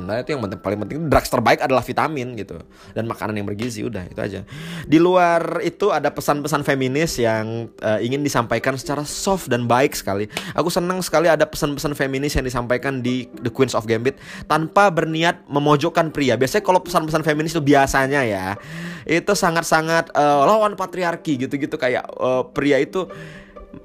Nah 0.00 0.24
itu 0.24 0.32
yang 0.32 0.40
penting, 0.40 0.60
paling 0.60 0.78
penting 0.80 0.98
drugs 1.12 1.28
terbaik 1.28 1.60
adalah 1.60 1.84
vitamin 1.84 2.32
gitu 2.32 2.56
dan 2.96 3.04
makanan 3.04 3.36
yang 3.36 3.44
bergizi 3.44 3.84
udah 3.84 4.08
itu 4.08 4.20
aja. 4.20 4.40
Di 4.88 4.96
luar 4.96 5.60
itu 5.60 5.92
ada 5.92 6.08
pesan-pesan 6.08 6.64
feminis 6.64 7.20
yang 7.20 7.68
uh, 7.84 8.00
ingin 8.00 8.24
disampaikan 8.24 8.72
secara 8.80 9.04
soft 9.04 9.52
dan 9.52 9.68
baik 9.68 9.92
sekali. 9.92 10.32
Aku 10.56 10.72
senang 10.72 11.04
sekali 11.04 11.28
ada 11.28 11.44
pesan-pesan 11.44 11.92
feminis 11.92 12.32
yang 12.32 12.48
disampaikan 12.48 13.04
di 13.04 13.28
The 13.44 13.52
Queens 13.52 13.76
of 13.76 13.84
Gambit 13.84 14.16
tanpa 14.48 14.88
berniat 14.88 15.44
memojokkan 15.52 16.08
pria. 16.08 16.40
Biasanya 16.40 16.64
kalau 16.64 16.80
pesan-pesan 16.80 17.20
feminis 17.20 17.52
itu 17.52 17.60
biasanya 17.60 18.24
ya 18.24 18.56
itu 19.04 19.32
sangat-sangat 19.34 20.14
uh, 20.14 20.46
lawan 20.46 20.72
patriarki 20.78 21.36
gitu-gitu 21.36 21.76
kayak 21.76 22.06
uh, 22.16 22.48
pria 22.48 22.80
itu 22.80 23.04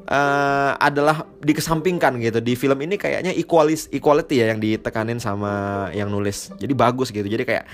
uh, 0.08 0.72
adalah 0.80 1.28
dikesampingkan 1.44 2.20
gitu 2.20 2.40
di 2.40 2.54
film 2.56 2.80
ini 2.84 2.96
kayaknya 2.96 3.32
equalis 3.36 3.88
equality 3.92 4.44
ya 4.44 4.52
yang 4.56 4.60
ditekanin 4.60 5.20
sama 5.20 5.88
yang 5.92 6.12
nulis 6.12 6.52
jadi 6.60 6.74
bagus 6.76 7.12
gitu 7.12 7.28
jadi 7.28 7.44
kayak 7.44 7.66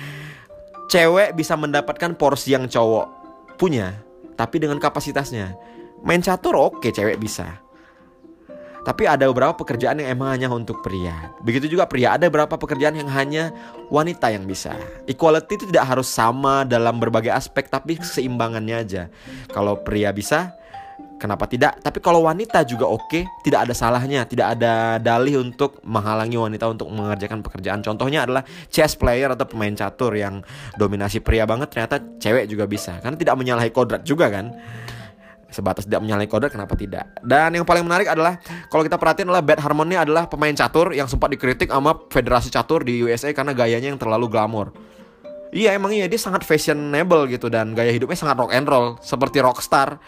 cewek 0.89 1.34
bisa 1.38 1.58
mendapatkan 1.58 2.13
porsi 2.17 2.54
yang 2.54 2.69
cowok 2.69 3.08
punya 3.58 3.97
tapi 4.34 4.62
dengan 4.62 4.82
kapasitasnya 4.82 5.54
main 6.02 6.21
catur 6.21 6.58
oke 6.58 6.89
cewek 6.89 7.17
bisa 7.21 7.63
tapi 8.84 9.08
ada 9.08 9.32
beberapa 9.32 9.56
pekerjaan 9.56 10.04
yang 10.04 10.12
emang 10.12 10.36
hanya 10.36 10.52
untuk 10.52 10.84
pria. 10.84 11.32
Begitu 11.39 11.71
juga 11.71 11.88
pria, 11.88 12.19
ada 12.19 12.28
beberapa 12.28 12.60
pekerjaan 12.60 12.99
yang 12.99 13.08
hanya 13.08 13.56
wanita 13.88 14.28
yang 14.28 14.43
bisa. 14.43 14.76
Equality 15.08 15.56
itu 15.56 15.65
tidak 15.71 15.88
harus 15.88 16.12
sama 16.12 16.67
dalam 16.67 16.99
berbagai 16.99 17.32
aspek, 17.32 17.71
tapi 17.71 17.95
keseimbangannya 17.95 18.76
aja. 18.76 19.04
Kalau 19.56 19.80
pria 19.80 20.12
bisa, 20.12 20.52
Kenapa 21.24 21.48
tidak? 21.48 21.80
Tapi 21.80 22.04
kalau 22.04 22.28
wanita 22.28 22.68
juga 22.68 22.84
oke, 22.84 23.08
okay, 23.08 23.24
tidak 23.48 23.64
ada 23.64 23.72
salahnya, 23.72 24.28
tidak 24.28 24.60
ada 24.60 25.00
dalih 25.00 25.40
untuk 25.40 25.80
menghalangi 25.88 26.36
wanita 26.36 26.68
untuk 26.68 26.92
mengerjakan 26.92 27.40
pekerjaan. 27.40 27.80
Contohnya 27.80 28.28
adalah 28.28 28.44
chess 28.68 29.00
player 29.00 29.32
atau 29.32 29.48
pemain 29.48 29.72
catur 29.72 30.12
yang 30.20 30.44
dominasi 30.76 31.24
pria 31.24 31.48
banget 31.48 31.72
ternyata 31.72 32.04
cewek 32.20 32.52
juga 32.52 32.68
bisa. 32.68 33.00
Karena 33.00 33.16
tidak 33.16 33.40
menyalahi 33.40 33.72
kodrat 33.72 34.04
juga 34.04 34.28
kan. 34.28 34.52
Sebatas 35.48 35.88
tidak 35.88 36.04
menyalahi 36.04 36.28
kodrat 36.28 36.52
kenapa 36.52 36.76
tidak? 36.76 37.08
Dan 37.24 37.56
yang 37.56 37.64
paling 37.64 37.88
menarik 37.88 38.12
adalah 38.12 38.44
kalau 38.68 38.84
kita 38.84 39.00
perhatiin 39.00 39.32
adalah 39.32 39.48
Bad 39.48 39.64
Harmony 39.64 39.96
adalah 39.96 40.28
pemain 40.28 40.52
catur 40.52 40.92
yang 40.92 41.08
sempat 41.08 41.32
dikritik 41.32 41.72
sama 41.72 42.04
federasi 42.12 42.52
catur 42.52 42.84
di 42.84 43.00
USA 43.00 43.32
karena 43.32 43.56
gayanya 43.56 43.96
yang 43.96 44.02
terlalu 44.02 44.28
glamor. 44.28 44.76
Iya 45.56 45.72
emang 45.72 45.96
iya 45.96 46.12
dia 46.12 46.20
sangat 46.20 46.44
fashionable 46.44 47.32
gitu 47.32 47.48
dan 47.48 47.72
gaya 47.72 47.96
hidupnya 47.96 48.20
sangat 48.20 48.44
rock 48.44 48.52
and 48.52 48.68
roll 48.68 49.00
seperti 49.00 49.40
rockstar 49.40 50.04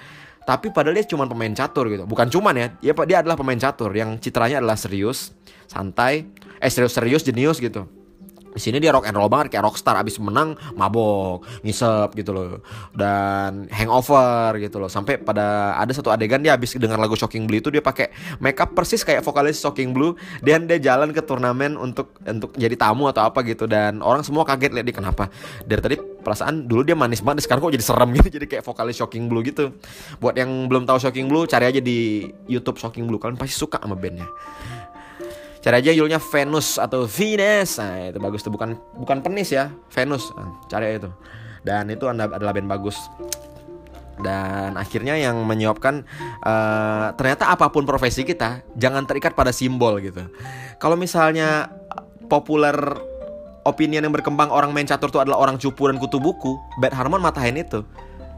tapi 0.46 0.70
padahal 0.70 1.02
dia 1.02 1.06
cuma 1.10 1.26
pemain 1.26 1.52
catur 1.52 1.90
gitu. 1.90 2.06
Bukan 2.06 2.30
cuman 2.30 2.54
ya 2.54 2.68
dia 2.80 2.94
dia 3.06 3.18
adalah 3.26 3.36
pemain 3.36 3.58
catur. 3.58 3.92
Yang 3.92 4.30
citranya 4.30 4.62
adalah 4.62 4.78
serius 4.78 5.34
santai. 5.66 6.30
Eh 6.62 6.70
serius 6.72 6.94
serius 6.94 7.26
jenius 7.26 7.58
gitu 7.60 8.05
di 8.56 8.62
sini 8.64 8.80
dia 8.80 8.96
rock 8.96 9.04
and 9.12 9.20
roll 9.20 9.28
banget 9.28 9.52
kayak 9.52 9.68
rockstar 9.68 10.00
abis 10.00 10.16
menang 10.24 10.56
mabok 10.80 11.44
ngisep 11.60 12.16
gitu 12.16 12.32
loh. 12.32 12.64
Dan 12.96 13.68
hangover 13.68 14.56
gitu 14.64 14.80
loh. 14.80 14.88
Sampai 14.88 15.20
pada 15.20 15.76
ada 15.76 15.92
satu 15.92 16.08
adegan 16.08 16.40
dia 16.40 16.56
abis 16.56 16.80
dengar 16.80 16.96
lagu 16.96 17.20
Shocking 17.20 17.44
Blue 17.44 17.60
itu 17.60 17.68
dia 17.68 17.84
pakai 17.84 18.16
makeup 18.40 18.72
persis 18.72 19.04
kayak 19.04 19.28
vokalis 19.28 19.60
Shocking 19.60 19.92
Blue. 19.92 20.16
Dan 20.40 20.72
dia 20.72 20.80
jalan 20.80 21.12
ke 21.12 21.20
turnamen 21.20 21.76
untuk 21.76 22.16
untuk 22.24 22.56
jadi 22.56 22.80
tamu 22.80 23.12
atau 23.12 23.28
apa 23.28 23.44
gitu. 23.44 23.68
Dan 23.68 24.00
orang 24.00 24.24
semua 24.24 24.48
kaget 24.48 24.72
lihat 24.72 24.88
dia 24.88 24.96
kenapa. 24.96 25.28
Dari 25.68 25.82
tadi 25.84 25.96
perasaan 26.00 26.64
dulu 26.64 26.88
dia 26.88 26.96
manis 26.96 27.20
banget 27.20 27.44
sekarang 27.44 27.60
kok 27.68 27.76
jadi 27.76 27.86
serem 27.86 28.10
gitu. 28.16 28.28
Jadi 28.40 28.48
kayak 28.48 28.64
vokalis 28.64 28.96
Shocking 28.96 29.28
Blue 29.28 29.44
gitu. 29.44 29.76
Buat 30.24 30.40
yang 30.40 30.72
belum 30.72 30.88
tahu 30.88 30.98
Shocking 31.04 31.28
Blue 31.28 31.44
cari 31.44 31.68
aja 31.68 31.84
di 31.84 32.24
YouTube 32.48 32.80
Shocking 32.80 33.04
Blue. 33.04 33.20
Kalian 33.20 33.36
pasti 33.36 33.60
suka 33.60 33.84
sama 33.84 34.00
bandnya 34.00 34.28
Cari 35.66 35.82
aja 35.82 35.98
judulnya 35.98 36.22
Venus 36.22 36.78
atau 36.78 37.10
Venus. 37.10 37.82
Nah, 37.82 38.14
itu 38.14 38.22
bagus 38.22 38.46
tuh 38.46 38.54
bukan 38.54 38.78
bukan 39.02 39.26
penis 39.26 39.50
ya, 39.50 39.74
Venus. 39.90 40.30
Nah, 40.38 40.62
cari 40.70 41.02
itu. 41.02 41.10
Dan 41.66 41.90
itu 41.90 42.06
anda 42.06 42.30
adalah 42.30 42.54
band 42.54 42.70
bagus. 42.70 42.94
dan 44.16 44.80
akhirnya 44.80 45.20
yang 45.20 45.36
menyebabkan 45.44 46.08
uh, 46.40 47.12
ternyata 47.20 47.52
apa 47.52 47.68
pun 47.68 47.84
profesi 47.84 48.24
kita 48.24 48.64
jangan 48.80 49.04
terikat 49.04 49.36
pada 49.36 49.52
simbol 49.52 50.00
gitu. 50.00 50.32
Kalau 50.80 50.96
misalnya 50.96 51.68
populer 52.32 52.76
opinion 53.68 54.08
yang 54.08 54.14
berkembang 54.16 54.54
orang 54.54 54.72
main 54.72 54.88
catur 54.88 55.12
itu 55.12 55.20
adalah 55.20 55.42
orang 55.42 55.60
cupu 55.60 55.92
dan 55.92 56.00
kutu 56.00 56.22
buku, 56.22 56.56
Bad 56.80 56.96
Harmon 56.96 57.20
matahin 57.20 57.60
itu. 57.60 57.84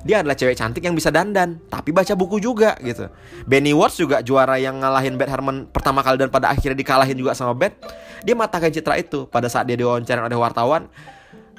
Dia 0.06 0.22
adalah 0.22 0.38
cewek 0.38 0.54
cantik 0.54 0.86
yang 0.86 0.94
bisa 0.94 1.10
dandan, 1.10 1.58
tapi 1.68 1.90
baca 1.90 2.14
buku 2.14 2.38
juga 2.38 2.78
gitu. 2.84 3.10
Benny 3.50 3.74
Watts 3.74 3.98
juga 3.98 4.22
juara 4.22 4.60
yang 4.62 4.78
ngalahin 4.78 5.18
Bad 5.18 5.30
Harmon 5.34 5.66
pertama 5.70 6.06
kali 6.06 6.22
dan 6.22 6.30
pada 6.30 6.54
akhirnya 6.54 6.78
dikalahin 6.78 7.18
juga 7.18 7.34
sama 7.34 7.58
Bad. 7.58 7.74
Dia 8.22 8.38
matahkan 8.38 8.70
citra 8.70 8.98
itu 9.02 9.26
pada 9.28 9.50
saat 9.50 9.66
dia 9.66 9.78
diwawancara 9.78 10.26
oleh 10.26 10.38
wartawan 10.38 10.90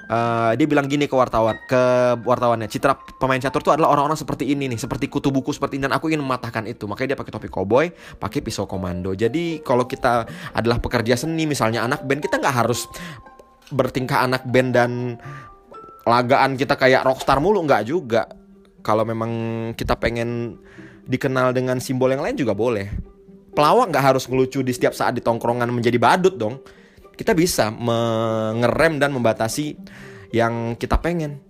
uh, 0.09 0.53
dia 0.57 0.67
bilang 0.67 0.89
gini 0.89 1.07
ke 1.07 1.15
wartawan 1.15 1.57
ke 1.69 1.83
wartawannya 2.25 2.67
citra 2.67 2.97
pemain 3.21 3.39
catur 3.39 3.63
itu 3.63 3.71
adalah 3.73 3.93
orang-orang 3.95 4.19
seperti 4.19 4.49
ini 4.49 4.67
nih 4.73 4.81
seperti 4.81 5.07
kutu 5.07 5.29
buku 5.29 5.53
seperti 5.55 5.79
ini 5.79 5.87
dan 5.87 5.95
aku 5.95 6.11
ingin 6.11 6.25
mematahkan 6.25 6.65
itu 6.67 6.89
makanya 6.89 7.15
dia 7.15 7.19
pakai 7.21 7.33
topi 7.33 7.49
koboi 7.53 7.87
pakai 8.19 8.41
pisau 8.41 8.65
komando 8.65 9.13
jadi 9.13 9.61
kalau 9.63 9.85
kita 9.85 10.27
adalah 10.57 10.81
pekerja 10.81 11.15
seni 11.15 11.45
misalnya 11.45 11.85
anak 11.85 12.03
band 12.09 12.25
kita 12.25 12.41
nggak 12.41 12.57
harus 12.65 12.89
bertingkah 13.69 14.25
anak 14.25 14.49
band 14.49 14.73
dan 14.73 14.91
lagaan 16.09 16.57
kita 16.57 16.75
kayak 16.75 17.05
rockstar 17.05 17.39
mulu 17.39 17.63
nggak 17.69 17.85
juga 17.85 18.25
kalau 18.81 19.05
memang 19.05 19.31
kita 19.77 19.95
pengen 20.01 20.57
dikenal 21.05 21.53
dengan 21.53 21.79
simbol 21.79 22.09
yang 22.09 22.25
lain 22.25 22.37
juga 22.37 22.57
boleh 22.57 22.89
pelawak 23.53 23.93
nggak 23.93 24.05
harus 24.15 24.25
ngelucu 24.25 24.65
di 24.65 24.73
setiap 24.73 24.97
saat 24.97 25.13
di 25.17 25.23
tongkrongan 25.23 25.69
menjadi 25.69 26.01
badut 26.01 26.35
dong 26.35 26.61
kita 27.19 27.35
bisa 27.35 27.75
mengerem 27.75 29.03
dan 29.03 29.11
membatasi 29.11 29.75
yang 30.31 30.79
kita 30.79 31.03
pengen. 31.03 31.43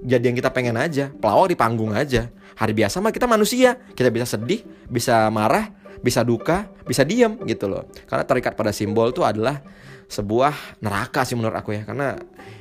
Jadi 0.00 0.32
yang 0.32 0.36
kita 0.36 0.48
pengen 0.48 0.80
aja, 0.80 1.12
pelawak 1.12 1.52
di 1.52 1.56
panggung 1.60 1.92
aja. 1.92 2.32
Hari 2.56 2.72
biasa 2.72 3.04
mah 3.04 3.12
kita 3.12 3.28
manusia, 3.28 3.76
kita 3.92 4.08
bisa 4.08 4.24
sedih, 4.24 4.64
bisa 4.88 5.28
marah, 5.28 5.68
bisa 6.00 6.24
duka, 6.24 6.72
bisa 6.88 7.04
diam 7.04 7.36
gitu 7.44 7.68
loh. 7.68 7.84
Karena 8.08 8.24
terikat 8.24 8.56
pada 8.56 8.72
simbol 8.72 9.12
itu 9.12 9.20
adalah 9.20 9.60
sebuah 10.08 10.80
neraka 10.84 11.24
sih 11.26 11.36
menurut 11.36 11.56
aku 11.56 11.76
ya. 11.76 11.82
Karena 11.86 12.18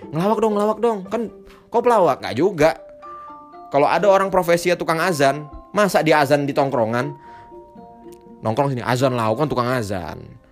ngelawak 0.10 0.40
dong, 0.40 0.54
ngelawak 0.56 0.80
dong. 0.80 1.00
Kan 1.08 1.22
kok 1.70 1.84
pelawak? 1.84 2.22
Nggak 2.24 2.36
juga. 2.38 2.72
Kalau 3.74 3.90
ada 3.90 4.06
orang 4.06 4.30
profesi 4.30 4.70
ya 4.70 4.78
tukang 4.78 5.02
azan, 5.02 5.50
masa 5.74 6.06
dia 6.06 6.22
azan 6.22 6.46
di 6.46 6.54
tongkrongan? 6.54 7.10
Nongkrong 8.46 8.76
sini 8.76 8.84
azan 8.86 9.18
lah, 9.18 9.34
kan 9.34 9.50
tukang 9.50 9.66
azan 9.66 10.44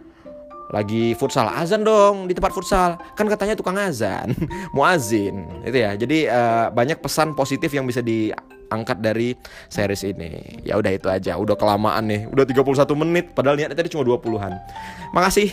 lagi 0.72 1.12
futsal 1.20 1.52
azan 1.52 1.84
dong 1.84 2.32
di 2.32 2.34
tempat 2.34 2.56
futsal 2.56 2.96
kan 3.14 3.28
katanya 3.28 3.60
tukang 3.60 3.76
azan 3.76 4.32
muazin 4.76 5.44
itu 5.68 5.78
ya 5.84 5.92
jadi 6.00 6.18
uh, 6.32 6.66
banyak 6.72 7.04
pesan 7.04 7.36
positif 7.36 7.76
yang 7.76 7.84
bisa 7.84 8.00
diangkat 8.00 9.04
dari 9.04 9.36
series 9.68 10.08
ini 10.08 10.64
ya 10.64 10.80
udah 10.80 10.92
itu 10.96 11.12
aja 11.12 11.36
udah 11.36 11.60
kelamaan 11.60 12.08
nih 12.08 12.22
udah 12.32 12.48
31 12.48 12.88
menit 13.04 13.26
padahal 13.36 13.60
niatnya 13.60 13.76
tadi 13.76 13.92
cuma 13.92 14.08
20-an 14.08 14.56
makasih 15.12 15.52